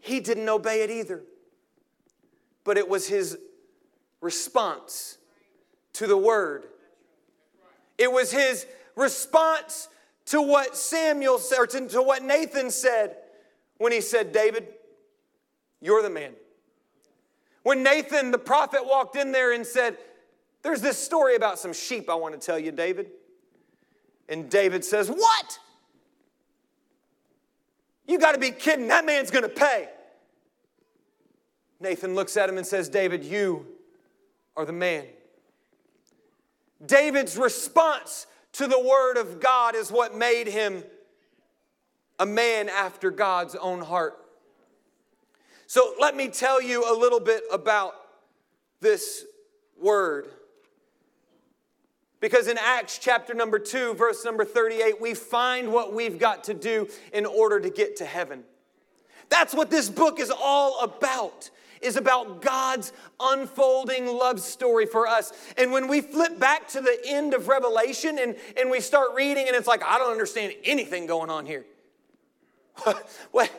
he 0.00 0.20
didn't 0.20 0.48
obey 0.48 0.82
it 0.82 0.90
either. 0.90 1.22
But 2.64 2.76
it 2.76 2.88
was 2.88 3.08
his 3.08 3.38
response 4.20 5.16
to 5.94 6.06
the 6.06 6.16
word. 6.16 6.64
It 7.96 8.12
was 8.12 8.30
his 8.30 8.66
response 8.94 9.88
to 10.26 10.42
what 10.42 10.76
Samuel 10.76 11.38
said, 11.38 11.58
or 11.58 11.66
to, 11.66 11.88
to 11.88 12.02
what 12.02 12.22
Nathan 12.22 12.70
said 12.70 13.16
when 13.78 13.92
he 13.92 14.00
said, 14.00 14.32
David, 14.32 14.68
you're 15.80 16.02
the 16.02 16.10
man. 16.10 16.34
When 17.68 17.82
Nathan 17.82 18.30
the 18.30 18.38
prophet 18.38 18.86
walked 18.86 19.14
in 19.14 19.30
there 19.30 19.52
and 19.52 19.66
said, 19.66 19.98
There's 20.62 20.80
this 20.80 20.96
story 20.96 21.36
about 21.36 21.58
some 21.58 21.74
sheep 21.74 22.08
I 22.08 22.14
want 22.14 22.32
to 22.32 22.40
tell 22.40 22.58
you, 22.58 22.72
David. 22.72 23.10
And 24.26 24.48
David 24.48 24.86
says, 24.86 25.10
What? 25.10 25.58
You 28.06 28.18
got 28.18 28.32
to 28.32 28.40
be 28.40 28.52
kidding. 28.52 28.88
That 28.88 29.04
man's 29.04 29.30
going 29.30 29.42
to 29.42 29.50
pay. 29.50 29.90
Nathan 31.78 32.14
looks 32.14 32.38
at 32.38 32.48
him 32.48 32.56
and 32.56 32.66
says, 32.66 32.88
David, 32.88 33.22
you 33.22 33.66
are 34.56 34.64
the 34.64 34.72
man. 34.72 35.04
David's 36.86 37.36
response 37.36 38.26
to 38.52 38.66
the 38.66 38.80
word 38.80 39.18
of 39.18 39.40
God 39.40 39.74
is 39.74 39.92
what 39.92 40.16
made 40.16 40.46
him 40.46 40.84
a 42.18 42.24
man 42.24 42.70
after 42.70 43.10
God's 43.10 43.54
own 43.56 43.82
heart. 43.82 44.16
So 45.68 45.92
let 46.00 46.16
me 46.16 46.28
tell 46.28 46.62
you 46.62 46.90
a 46.90 46.96
little 46.96 47.20
bit 47.20 47.42
about 47.52 47.94
this 48.80 49.26
word. 49.78 50.28
Because 52.20 52.48
in 52.48 52.56
Acts 52.56 52.96
chapter 52.96 53.34
number 53.34 53.58
2, 53.58 53.92
verse 53.92 54.24
number 54.24 54.46
38, 54.46 54.98
we 54.98 55.12
find 55.12 55.70
what 55.70 55.92
we've 55.92 56.18
got 56.18 56.44
to 56.44 56.54
do 56.54 56.88
in 57.12 57.26
order 57.26 57.60
to 57.60 57.68
get 57.68 57.96
to 57.96 58.06
heaven. 58.06 58.44
That's 59.28 59.52
what 59.52 59.70
this 59.70 59.90
book 59.90 60.18
is 60.18 60.32
all 60.34 60.80
about 60.80 61.50
is 61.82 61.96
about 61.96 62.40
God's 62.40 62.94
unfolding 63.20 64.06
love 64.06 64.40
story 64.40 64.86
for 64.86 65.06
us. 65.06 65.34
And 65.58 65.70
when 65.70 65.86
we 65.86 66.00
flip 66.00 66.40
back 66.40 66.66
to 66.68 66.80
the 66.80 66.98
end 67.04 67.34
of 67.34 67.46
Revelation 67.46 68.18
and, 68.18 68.36
and 68.58 68.70
we 68.70 68.80
start 68.80 69.10
reading, 69.14 69.46
and 69.46 69.54
it's 69.54 69.68
like, 69.68 69.84
I 69.84 69.98
don't 69.98 70.12
understand 70.12 70.54
anything 70.64 71.06
going 71.06 71.28
on 71.28 71.44
here. 71.44 71.66
what, 73.32 73.50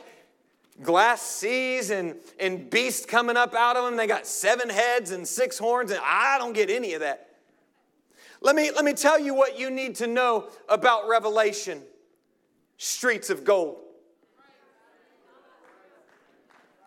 glass 0.81 1.21
seas 1.21 1.89
and, 1.89 2.15
and 2.39 2.69
beasts 2.69 3.05
coming 3.05 3.37
up 3.37 3.53
out 3.53 3.75
of 3.75 3.85
them. 3.85 3.97
They 3.97 4.07
got 4.07 4.25
seven 4.25 4.69
heads 4.69 5.11
and 5.11 5.27
six 5.27 5.57
horns, 5.57 5.91
and 5.91 5.99
I 6.03 6.37
don't 6.37 6.53
get 6.53 6.69
any 6.69 6.93
of 6.93 7.01
that. 7.01 7.27
Let 8.41 8.55
me, 8.55 8.71
let 8.71 8.85
me 8.85 8.93
tell 8.93 9.19
you 9.19 9.33
what 9.33 9.59
you 9.59 9.69
need 9.69 9.95
to 9.95 10.07
know 10.07 10.47
about 10.69 11.07
Revelation 11.07 11.81
streets 12.77 13.29
of 13.29 13.43
gold. 13.43 13.77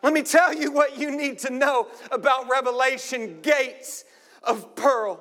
Let 0.02 0.12
me 0.12 0.22
tell 0.22 0.52
you 0.52 0.72
what 0.72 0.98
you 0.98 1.16
need 1.16 1.38
to 1.40 1.50
know 1.50 1.87
about 2.11 2.50
Revelation 2.50 3.40
gates 3.40 4.05
of 4.42 4.74
pearl. 4.74 5.20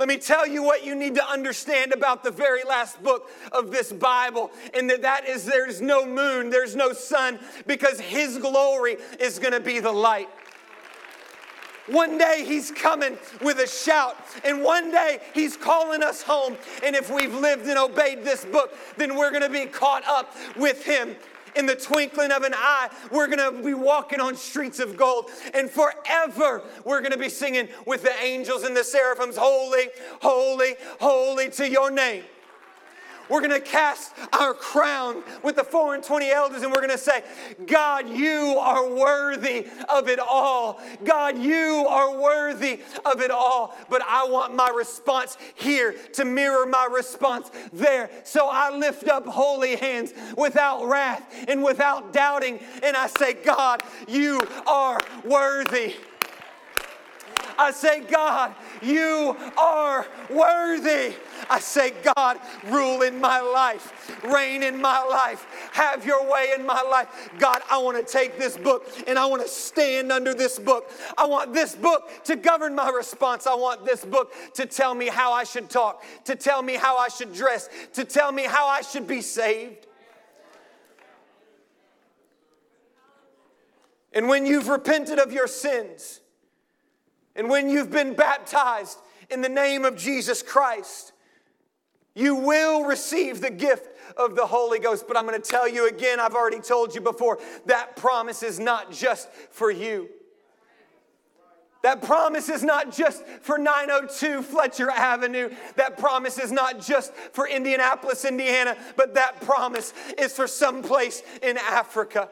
Let 0.00 0.08
me 0.08 0.16
tell 0.16 0.46
you 0.46 0.62
what 0.62 0.82
you 0.82 0.94
need 0.94 1.14
to 1.16 1.30
understand 1.30 1.92
about 1.92 2.24
the 2.24 2.30
very 2.30 2.64
last 2.64 3.02
book 3.02 3.30
of 3.52 3.70
this 3.70 3.92
Bible, 3.92 4.50
and 4.72 4.88
that 4.88 5.02
that 5.02 5.28
is 5.28 5.44
there's 5.44 5.82
no 5.82 6.06
moon, 6.06 6.48
there's 6.48 6.74
no 6.74 6.94
sun, 6.94 7.38
because 7.66 8.00
His 8.00 8.38
glory 8.38 8.96
is 9.18 9.38
going 9.38 9.52
to 9.52 9.60
be 9.60 9.78
the 9.78 9.92
light. 9.92 10.30
One 11.86 12.18
day 12.18 12.44
he's 12.46 12.70
coming 12.70 13.18
with 13.42 13.58
a 13.58 13.66
shout, 13.66 14.16
and 14.44 14.62
one 14.62 14.90
day 14.90 15.18
he's 15.34 15.56
calling 15.56 16.02
us 16.02 16.22
home. 16.22 16.56
And 16.84 16.94
if 16.94 17.10
we've 17.10 17.34
lived 17.34 17.66
and 17.66 17.76
obeyed 17.78 18.22
this 18.22 18.44
book, 18.44 18.72
then 18.96 19.16
we're 19.16 19.32
gonna 19.32 19.50
be 19.50 19.66
caught 19.66 20.04
up 20.06 20.36
with 20.56 20.84
him 20.84 21.16
in 21.56 21.66
the 21.66 21.76
twinkling 21.76 22.32
of 22.32 22.42
an 22.42 22.54
eye, 22.54 22.88
we're 23.10 23.26
going 23.26 23.38
to 23.38 23.62
be 23.62 23.74
walking 23.74 24.20
on 24.20 24.36
streets 24.36 24.78
of 24.78 24.96
gold. 24.96 25.30
And 25.54 25.70
forever, 25.70 26.62
we're 26.84 27.00
going 27.00 27.12
to 27.12 27.18
be 27.18 27.28
singing 27.28 27.68
with 27.86 28.02
the 28.02 28.14
angels 28.22 28.62
and 28.62 28.76
the 28.76 28.84
seraphims, 28.84 29.36
Holy, 29.36 29.88
holy, 30.20 30.74
holy 31.00 31.50
to 31.50 31.68
your 31.68 31.90
name. 31.90 32.24
We're 33.30 33.40
going 33.40 33.50
to 33.52 33.60
cast 33.60 34.12
our 34.32 34.52
crown 34.52 35.22
with 35.42 35.56
the 35.56 35.64
four 35.64 35.94
and 35.94 36.02
twenty 36.02 36.30
elders 36.30 36.62
and 36.62 36.72
we're 36.72 36.80
going 36.80 36.90
to 36.90 36.98
say, 36.98 37.22
God, 37.66 38.08
you 38.08 38.58
are 38.58 38.88
worthy 38.92 39.68
of 39.88 40.08
it 40.08 40.18
all. 40.18 40.80
God, 41.04 41.38
you 41.38 41.86
are 41.88 42.18
worthy 42.18 42.80
of 43.04 43.20
it 43.20 43.30
all. 43.30 43.76
But 43.88 44.02
I 44.02 44.26
want 44.28 44.54
my 44.54 44.68
response 44.68 45.38
here 45.54 45.94
to 46.14 46.24
mirror 46.24 46.66
my 46.66 46.88
response 46.90 47.50
there. 47.72 48.10
So 48.24 48.48
I 48.50 48.76
lift 48.76 49.08
up 49.08 49.26
holy 49.26 49.76
hands 49.76 50.12
without 50.36 50.86
wrath 50.86 51.46
and 51.48 51.62
without 51.62 52.12
doubting. 52.12 52.58
And 52.82 52.96
I 52.96 53.06
say, 53.06 53.34
God, 53.34 53.82
you 54.08 54.40
are 54.66 55.00
worthy. 55.24 55.94
I 57.58 57.72
say, 57.72 58.00
God, 58.00 58.54
you 58.82 59.36
are 59.58 60.06
worthy. 60.28 61.14
I 61.48 61.60
say, 61.60 61.92
God, 62.14 62.38
rule 62.66 63.02
in 63.02 63.20
my 63.20 63.40
life, 63.40 64.22
reign 64.24 64.62
in 64.62 64.80
my 64.80 65.02
life, 65.02 65.46
have 65.72 66.04
your 66.04 66.30
way 66.30 66.52
in 66.56 66.64
my 66.64 66.80
life. 66.82 67.08
God, 67.38 67.62
I 67.70 67.78
want 67.78 67.96
to 68.04 68.12
take 68.12 68.38
this 68.38 68.56
book 68.56 68.86
and 69.06 69.18
I 69.18 69.26
want 69.26 69.42
to 69.42 69.48
stand 69.48 70.12
under 70.12 70.34
this 70.34 70.58
book. 70.58 70.90
I 71.18 71.26
want 71.26 71.52
this 71.52 71.74
book 71.74 72.08
to 72.24 72.36
govern 72.36 72.74
my 72.74 72.90
response. 72.90 73.46
I 73.46 73.54
want 73.54 73.84
this 73.84 74.04
book 74.04 74.32
to 74.54 74.66
tell 74.66 74.94
me 74.94 75.08
how 75.08 75.32
I 75.32 75.44
should 75.44 75.68
talk, 75.68 76.04
to 76.24 76.36
tell 76.36 76.62
me 76.62 76.74
how 76.74 76.96
I 76.96 77.08
should 77.08 77.32
dress, 77.32 77.68
to 77.94 78.04
tell 78.04 78.32
me 78.32 78.44
how 78.44 78.66
I 78.66 78.82
should 78.82 79.06
be 79.06 79.20
saved. 79.20 79.86
And 84.12 84.28
when 84.28 84.44
you've 84.44 84.68
repented 84.68 85.18
of 85.18 85.32
your 85.32 85.46
sins, 85.46 86.19
and 87.36 87.48
when 87.48 87.68
you've 87.68 87.90
been 87.90 88.14
baptized 88.14 88.98
in 89.30 89.40
the 89.40 89.48
name 89.48 89.84
of 89.84 89.96
Jesus 89.96 90.42
Christ, 90.42 91.12
you 92.14 92.34
will 92.34 92.84
receive 92.84 93.40
the 93.40 93.50
gift 93.50 93.88
of 94.16 94.34
the 94.34 94.46
Holy 94.46 94.78
Ghost. 94.78 95.06
But 95.06 95.16
I'm 95.16 95.26
going 95.26 95.40
to 95.40 95.48
tell 95.48 95.68
you 95.68 95.88
again, 95.88 96.18
I've 96.18 96.34
already 96.34 96.60
told 96.60 96.94
you 96.94 97.00
before, 97.00 97.38
that 97.66 97.96
promise 97.96 98.42
is 98.42 98.58
not 98.58 98.90
just 98.92 99.30
for 99.50 99.70
you. 99.70 100.08
That 101.82 102.02
promise 102.02 102.50
is 102.50 102.62
not 102.62 102.94
just 102.94 103.24
for 103.40 103.56
902 103.56 104.42
Fletcher 104.42 104.90
Avenue. 104.90 105.48
That 105.76 105.96
promise 105.96 106.38
is 106.38 106.52
not 106.52 106.80
just 106.80 107.14
for 107.14 107.48
Indianapolis, 107.48 108.26
Indiana, 108.26 108.76
but 108.96 109.14
that 109.14 109.40
promise 109.40 109.94
is 110.18 110.34
for 110.34 110.46
someplace 110.46 111.22
in 111.42 111.56
Africa. 111.56 112.28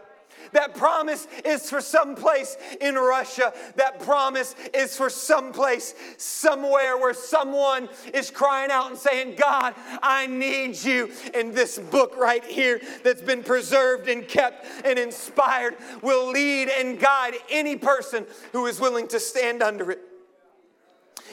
That 0.52 0.74
promise 0.74 1.26
is 1.44 1.68
for 1.68 1.80
some 1.80 2.14
place 2.14 2.56
in 2.80 2.94
Russia. 2.94 3.52
That 3.76 4.00
promise 4.00 4.54
is 4.74 4.96
for 4.96 5.10
some 5.10 5.52
place 5.52 5.94
somewhere 6.16 6.96
where 6.96 7.14
someone 7.14 7.88
is 8.14 8.30
crying 8.30 8.70
out 8.70 8.90
and 8.90 8.98
saying, 8.98 9.36
God, 9.36 9.74
I 10.02 10.26
need 10.26 10.82
you. 10.82 11.10
And 11.34 11.54
this 11.54 11.78
book 11.78 12.16
right 12.16 12.44
here 12.44 12.80
that's 13.04 13.22
been 13.22 13.42
preserved 13.42 14.08
and 14.08 14.26
kept 14.26 14.66
and 14.84 14.98
inspired 14.98 15.76
will 16.02 16.30
lead 16.30 16.68
and 16.68 16.98
guide 16.98 17.34
any 17.50 17.76
person 17.76 18.26
who 18.52 18.66
is 18.66 18.80
willing 18.80 19.08
to 19.08 19.20
stand 19.20 19.62
under 19.62 19.90
it. 19.90 20.00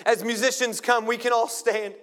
As 0.05 0.23
musicians 0.23 0.81
come, 0.81 1.05
we 1.05 1.17
can 1.17 1.31
all 1.31 1.47
stand. 1.47 1.93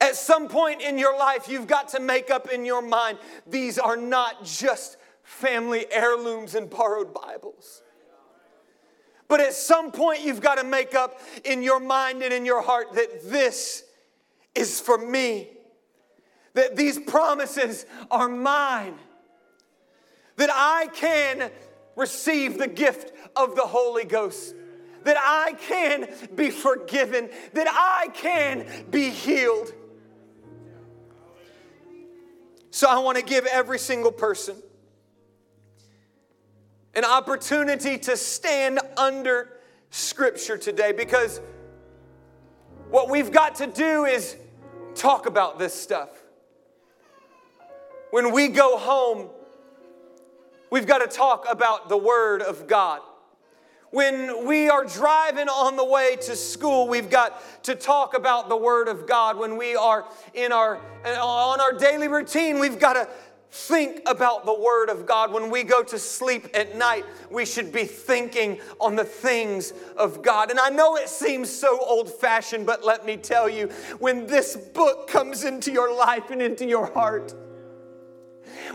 At 0.00 0.14
some 0.16 0.48
point 0.48 0.80
in 0.80 0.98
your 0.98 1.18
life, 1.18 1.48
you've 1.48 1.66
got 1.66 1.88
to 1.88 2.00
make 2.00 2.30
up 2.30 2.50
in 2.50 2.64
your 2.64 2.82
mind 2.82 3.18
these 3.46 3.78
are 3.78 3.96
not 3.96 4.44
just 4.44 4.96
family 5.22 5.86
heirlooms 5.90 6.54
and 6.54 6.70
borrowed 6.70 7.12
Bibles. 7.12 7.82
But 9.28 9.40
at 9.40 9.52
some 9.52 9.92
point, 9.92 10.22
you've 10.22 10.40
got 10.40 10.56
to 10.56 10.64
make 10.64 10.94
up 10.94 11.20
in 11.44 11.62
your 11.62 11.80
mind 11.80 12.22
and 12.22 12.32
in 12.32 12.46
your 12.46 12.62
heart 12.62 12.94
that 12.94 13.28
this 13.28 13.84
is 14.54 14.80
for 14.80 14.96
me, 14.96 15.48
that 16.54 16.76
these 16.76 16.98
promises 16.98 17.84
are 18.10 18.28
mine, 18.28 18.94
that 20.36 20.48
I 20.50 20.88
can 20.94 21.50
receive 21.94 22.56
the 22.56 22.68
gift 22.68 23.12
of 23.36 23.54
the 23.54 23.66
Holy 23.66 24.04
Ghost, 24.04 24.54
that 25.04 25.18
I 25.18 25.52
can 25.68 26.08
be 26.34 26.50
forgiven, 26.50 27.28
that 27.52 27.68
I 27.68 28.08
can 28.14 28.66
be 28.90 29.10
healed. 29.10 29.74
So 32.78 32.88
I 32.88 33.00
want 33.00 33.18
to 33.18 33.24
give 33.24 33.44
every 33.46 33.80
single 33.80 34.12
person 34.12 34.54
an 36.94 37.04
opportunity 37.04 37.98
to 37.98 38.16
stand 38.16 38.78
under 38.96 39.58
Scripture 39.90 40.56
today 40.56 40.92
because 40.92 41.40
what 42.88 43.10
we've 43.10 43.32
got 43.32 43.56
to 43.56 43.66
do 43.66 44.04
is 44.04 44.36
talk 44.94 45.26
about 45.26 45.58
this 45.58 45.74
stuff. 45.74 46.10
When 48.12 48.30
we 48.30 48.46
go 48.46 48.78
home, 48.78 49.26
we've 50.70 50.86
got 50.86 50.98
to 50.98 51.08
talk 51.08 51.46
about 51.50 51.88
the 51.88 51.96
Word 51.96 52.42
of 52.42 52.68
God. 52.68 53.00
When 53.90 54.46
we 54.46 54.68
are 54.68 54.84
driving 54.84 55.48
on 55.48 55.76
the 55.76 55.84
way 55.84 56.16
to 56.22 56.36
school, 56.36 56.88
we've 56.88 57.08
got 57.08 57.64
to 57.64 57.74
talk 57.74 58.14
about 58.14 58.50
the 58.50 58.56
Word 58.56 58.86
of 58.86 59.06
God. 59.06 59.38
When 59.38 59.56
we 59.56 59.76
are 59.76 60.06
in 60.34 60.52
our, 60.52 60.78
on 61.06 61.60
our 61.60 61.72
daily 61.72 62.08
routine, 62.08 62.58
we've 62.58 62.78
got 62.78 62.94
to 62.94 63.08
think 63.50 64.02
about 64.04 64.44
the 64.44 64.52
Word 64.52 64.90
of 64.90 65.06
God. 65.06 65.32
When 65.32 65.50
we 65.50 65.62
go 65.62 65.82
to 65.82 65.98
sleep 65.98 66.48
at 66.52 66.76
night, 66.76 67.06
we 67.30 67.46
should 67.46 67.72
be 67.72 67.84
thinking 67.84 68.60
on 68.78 68.94
the 68.94 69.04
things 69.04 69.72
of 69.96 70.20
God. 70.20 70.50
And 70.50 70.60
I 70.60 70.68
know 70.68 70.96
it 70.96 71.08
seems 71.08 71.48
so 71.48 71.78
old 71.80 72.12
fashioned, 72.12 72.66
but 72.66 72.84
let 72.84 73.06
me 73.06 73.16
tell 73.16 73.48
you, 73.48 73.68
when 73.98 74.26
this 74.26 74.54
book 74.54 75.08
comes 75.08 75.44
into 75.44 75.72
your 75.72 75.96
life 75.96 76.30
and 76.30 76.42
into 76.42 76.66
your 76.66 76.92
heart, 76.92 77.34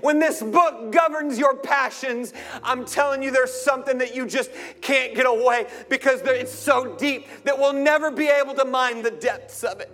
when 0.01 0.19
this 0.19 0.41
book 0.41 0.91
governs 0.91 1.37
your 1.37 1.55
passions, 1.55 2.33
I'm 2.63 2.85
telling 2.85 3.23
you 3.23 3.31
there's 3.31 3.53
something 3.53 3.97
that 3.99 4.15
you 4.15 4.25
just 4.25 4.51
can't 4.81 5.15
get 5.15 5.25
away 5.25 5.67
because 5.89 6.21
it's 6.21 6.53
so 6.53 6.95
deep 6.95 7.27
that 7.43 7.57
we'll 7.57 7.73
never 7.73 8.11
be 8.11 8.27
able 8.27 8.53
to 8.55 8.65
mine 8.65 9.01
the 9.01 9.11
depths 9.11 9.63
of 9.63 9.79
it. 9.79 9.91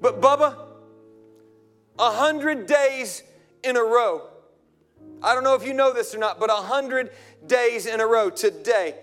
But, 0.00 0.20
Bubba, 0.20 0.56
a 1.98 2.10
hundred 2.10 2.66
days 2.66 3.22
in 3.62 3.76
a 3.76 3.82
row, 3.82 4.28
I 5.22 5.34
don't 5.34 5.44
know 5.44 5.54
if 5.54 5.66
you 5.66 5.72
know 5.72 5.92
this 5.92 6.14
or 6.14 6.18
not, 6.18 6.38
but 6.38 6.50
a 6.50 6.54
hundred 6.56 7.10
days 7.46 7.86
in 7.86 8.00
a 8.00 8.06
row 8.06 8.28
today, 8.28 8.96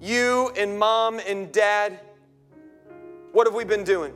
you 0.00 0.50
and 0.56 0.78
mom 0.78 1.20
and 1.20 1.52
dad, 1.52 2.00
what 3.32 3.46
have 3.46 3.54
we 3.54 3.64
been 3.64 3.84
doing? 3.84 4.14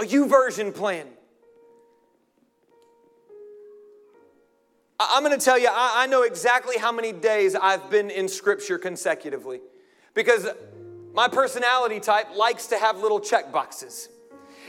A 0.00 0.04
YouVersion 0.04 0.74
plan. 0.74 1.06
I'm 4.98 5.22
going 5.24 5.38
to 5.38 5.42
tell 5.42 5.58
you, 5.58 5.68
I 5.70 6.06
know 6.06 6.22
exactly 6.22 6.76
how 6.76 6.92
many 6.92 7.12
days 7.12 7.54
I've 7.54 7.90
been 7.90 8.10
in 8.10 8.28
Scripture 8.28 8.78
consecutively 8.78 9.60
because 10.14 10.46
my 11.14 11.26
personality 11.26 12.00
type 12.00 12.36
likes 12.36 12.66
to 12.68 12.78
have 12.78 13.00
little 13.00 13.20
check 13.20 13.50
boxes. 13.50 14.08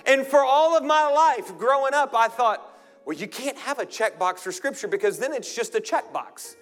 And 0.06 0.26
for 0.26 0.44
all 0.44 0.78
of 0.78 0.84
my 0.84 1.10
life 1.10 1.58
growing 1.58 1.94
up, 1.94 2.16
I 2.16 2.28
thought, 2.28 2.80
well, 3.06 3.16
you 3.16 3.28
can't 3.28 3.58
have 3.58 3.80
a 3.80 3.86
checkbox 3.86 4.40
for 4.40 4.52
Scripture 4.52 4.88
because 4.88 5.20
then 5.20 5.34
it's 5.34 5.54
just 5.54 5.76
a 5.76 5.80
checkbox. 5.82 6.56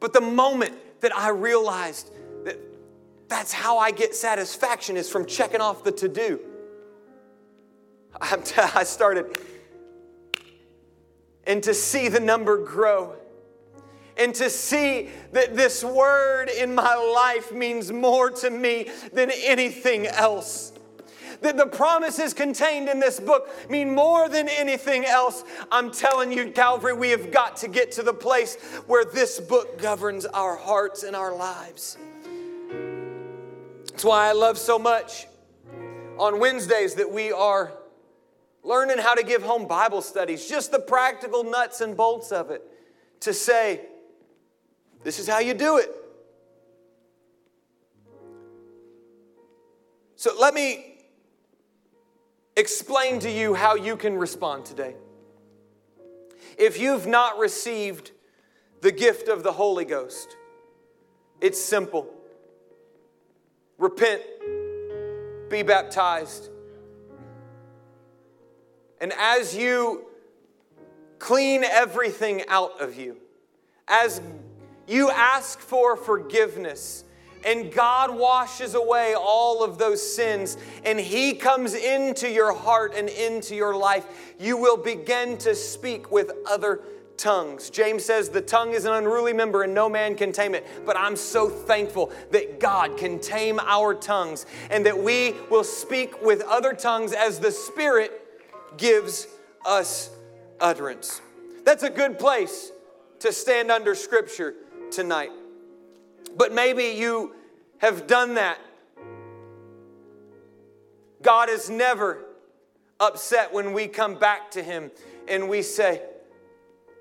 But 0.00 0.12
the 0.12 0.20
moment 0.20 0.74
that 1.00 1.14
I 1.16 1.28
realized 1.28 2.10
that 2.44 2.58
that's 3.28 3.52
how 3.52 3.78
I 3.78 3.92
get 3.92 4.14
satisfaction 4.14 4.96
is 4.96 5.08
from 5.08 5.24
checking 5.24 5.60
off 5.60 5.84
the 5.84 5.92
to 5.92 6.08
do. 6.08 6.40
I 8.74 8.84
started, 8.84 9.36
and 11.44 11.62
to 11.64 11.74
see 11.74 12.08
the 12.08 12.20
number 12.20 12.56
grow, 12.56 13.16
and 14.16 14.32
to 14.36 14.48
see 14.48 15.08
that 15.32 15.56
this 15.56 15.82
word 15.82 16.48
in 16.48 16.74
my 16.74 16.94
life 16.94 17.52
means 17.52 17.90
more 17.90 18.30
to 18.30 18.50
me 18.50 18.90
than 19.12 19.30
anything 19.42 20.06
else. 20.06 20.72
That 21.40 21.56
the 21.56 21.66
promises 21.66 22.32
contained 22.32 22.88
in 22.88 23.00
this 23.00 23.18
book 23.18 23.50
mean 23.68 23.92
more 23.92 24.28
than 24.28 24.48
anything 24.48 25.04
else. 25.04 25.42
I'm 25.72 25.90
telling 25.90 26.30
you, 26.30 26.52
Calvary, 26.52 26.92
we 26.92 27.10
have 27.10 27.32
got 27.32 27.56
to 27.58 27.68
get 27.68 27.90
to 27.92 28.04
the 28.04 28.14
place 28.14 28.54
where 28.86 29.04
this 29.04 29.40
book 29.40 29.80
governs 29.82 30.26
our 30.26 30.54
hearts 30.54 31.02
and 31.02 31.16
our 31.16 31.34
lives. 31.34 31.98
That's 33.86 34.04
why 34.04 34.28
I 34.28 34.32
love 34.32 34.56
so 34.56 34.78
much 34.78 35.26
on 36.18 36.38
Wednesdays 36.38 36.94
that 36.94 37.10
we 37.10 37.32
are 37.32 37.72
learning 38.62 38.98
how 38.98 39.14
to 39.14 39.22
give 39.22 39.42
home 39.42 39.66
Bible 39.66 40.02
studies, 40.02 40.48
just 40.48 40.70
the 40.70 40.78
practical 40.78 41.44
nuts 41.44 41.80
and 41.80 41.96
bolts 41.96 42.30
of 42.32 42.50
it, 42.50 42.62
to 43.20 43.32
say, 43.32 43.80
this 45.02 45.18
is 45.18 45.28
how 45.28 45.40
you 45.40 45.54
do 45.54 45.78
it. 45.78 45.90
So 50.16 50.30
let 50.38 50.54
me 50.54 50.98
explain 52.56 53.18
to 53.20 53.30
you 53.30 53.54
how 53.54 53.74
you 53.74 53.96
can 53.96 54.16
respond 54.16 54.64
today. 54.64 54.94
If 56.56 56.78
you've 56.78 57.06
not 57.06 57.38
received 57.38 58.12
the 58.82 58.92
gift 58.92 59.28
of 59.28 59.42
the 59.42 59.52
Holy 59.52 59.84
Ghost, 59.84 60.36
it's 61.40 61.60
simple 61.60 62.08
repent, 63.78 64.22
be 65.50 65.64
baptized, 65.64 66.50
and 69.02 69.12
as 69.18 69.54
you 69.54 70.06
clean 71.18 71.64
everything 71.64 72.44
out 72.48 72.80
of 72.80 72.96
you, 72.96 73.16
as 73.88 74.22
you 74.86 75.10
ask 75.10 75.58
for 75.58 75.96
forgiveness, 75.96 77.04
and 77.44 77.72
God 77.72 78.16
washes 78.16 78.74
away 78.76 79.14
all 79.18 79.64
of 79.64 79.76
those 79.76 80.00
sins, 80.00 80.56
and 80.84 81.00
He 81.00 81.34
comes 81.34 81.74
into 81.74 82.30
your 82.30 82.54
heart 82.54 82.94
and 82.96 83.08
into 83.08 83.56
your 83.56 83.76
life, 83.76 84.06
you 84.38 84.56
will 84.56 84.76
begin 84.76 85.36
to 85.38 85.56
speak 85.56 86.12
with 86.12 86.30
other 86.48 86.82
tongues. 87.16 87.70
James 87.70 88.04
says 88.04 88.28
the 88.28 88.40
tongue 88.40 88.72
is 88.72 88.84
an 88.84 88.92
unruly 88.92 89.32
member 89.32 89.62
and 89.62 89.74
no 89.74 89.88
man 89.88 90.14
can 90.14 90.32
tame 90.32 90.54
it. 90.54 90.66
But 90.86 90.96
I'm 90.96 91.16
so 91.16 91.48
thankful 91.48 92.12
that 92.30 92.58
God 92.58 92.96
can 92.96 93.18
tame 93.18 93.60
our 93.60 93.94
tongues 93.94 94.46
and 94.70 94.86
that 94.86 94.98
we 94.98 95.34
will 95.50 95.64
speak 95.64 96.22
with 96.22 96.42
other 96.42 96.72
tongues 96.72 97.12
as 97.12 97.38
the 97.38 97.50
Spirit 97.50 98.21
gives 98.76 99.26
us 99.64 100.10
utterance. 100.60 101.20
That's 101.64 101.82
a 101.82 101.90
good 101.90 102.18
place 102.18 102.72
to 103.20 103.32
stand 103.32 103.70
under 103.70 103.94
Scripture 103.94 104.54
tonight. 104.90 105.30
But 106.36 106.52
maybe 106.52 106.84
you 106.84 107.34
have 107.78 108.06
done 108.06 108.34
that. 108.34 108.58
God 111.22 111.48
is 111.48 111.70
never 111.70 112.24
upset 112.98 113.52
when 113.52 113.72
we 113.72 113.86
come 113.86 114.18
back 114.18 114.50
to 114.52 114.62
Him 114.62 114.90
and 115.28 115.48
we 115.48 115.62
say, 115.62 116.02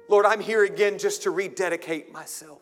Lord, 0.09 0.25
I'm 0.25 0.41
here 0.41 0.63
again 0.63 0.97
just 0.97 1.23
to 1.23 1.31
rededicate 1.31 2.11
myself. 2.11 2.61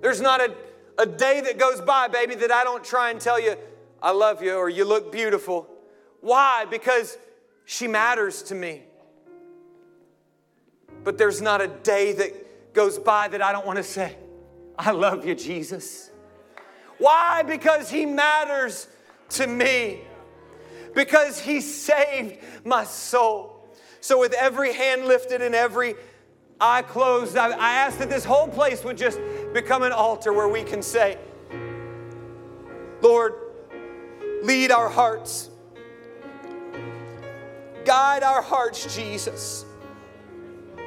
There's 0.00 0.20
not 0.20 0.40
a, 0.40 0.54
a 0.98 1.06
day 1.06 1.40
that 1.40 1.58
goes 1.58 1.80
by, 1.80 2.08
baby, 2.08 2.34
that 2.36 2.52
I 2.52 2.64
don't 2.64 2.84
try 2.84 3.10
and 3.10 3.20
tell 3.20 3.40
you, 3.40 3.56
I 4.02 4.10
love 4.10 4.42
you 4.42 4.54
or 4.54 4.68
you 4.68 4.84
look 4.84 5.10
beautiful. 5.10 5.68
Why? 6.20 6.66
Because 6.70 7.16
she 7.66 7.86
matters 7.86 8.42
to 8.44 8.54
me. 8.54 8.84
But 11.04 11.18
there's 11.18 11.42
not 11.42 11.60
a 11.60 11.68
day 11.68 12.14
that 12.14 12.72
goes 12.72 12.98
by 12.98 13.28
that 13.28 13.42
I 13.42 13.52
don't 13.52 13.66
want 13.66 13.76
to 13.76 13.82
say, 13.82 14.16
I 14.78 14.92
love 14.92 15.26
you, 15.26 15.34
Jesus. 15.34 16.10
Why? 16.96 17.42
Because 17.42 17.90
He 17.90 18.06
matters 18.06 18.88
to 19.30 19.46
me 19.46 20.00
because 20.96 21.38
he 21.38 21.60
saved 21.60 22.38
my 22.64 22.82
soul. 22.82 23.68
So, 24.00 24.18
with 24.18 24.32
every 24.32 24.72
hand 24.72 25.04
lifted 25.06 25.42
and 25.42 25.54
every 25.54 25.94
eye 26.60 26.82
closed, 26.82 27.36
I, 27.36 27.50
I 27.50 27.72
ask 27.74 27.98
that 27.98 28.08
this 28.08 28.24
whole 28.24 28.48
place 28.48 28.82
would 28.82 28.96
just 28.96 29.20
become 29.52 29.82
an 29.82 29.92
altar 29.92 30.32
where 30.32 30.48
we 30.48 30.62
can 30.62 30.82
say, 30.82 31.18
Lord, 33.02 33.34
lead 34.42 34.70
our 34.70 34.88
hearts, 34.88 35.50
guide 37.86 38.24
our 38.24 38.42
hearts, 38.42 38.94
Jesus. 38.94 39.64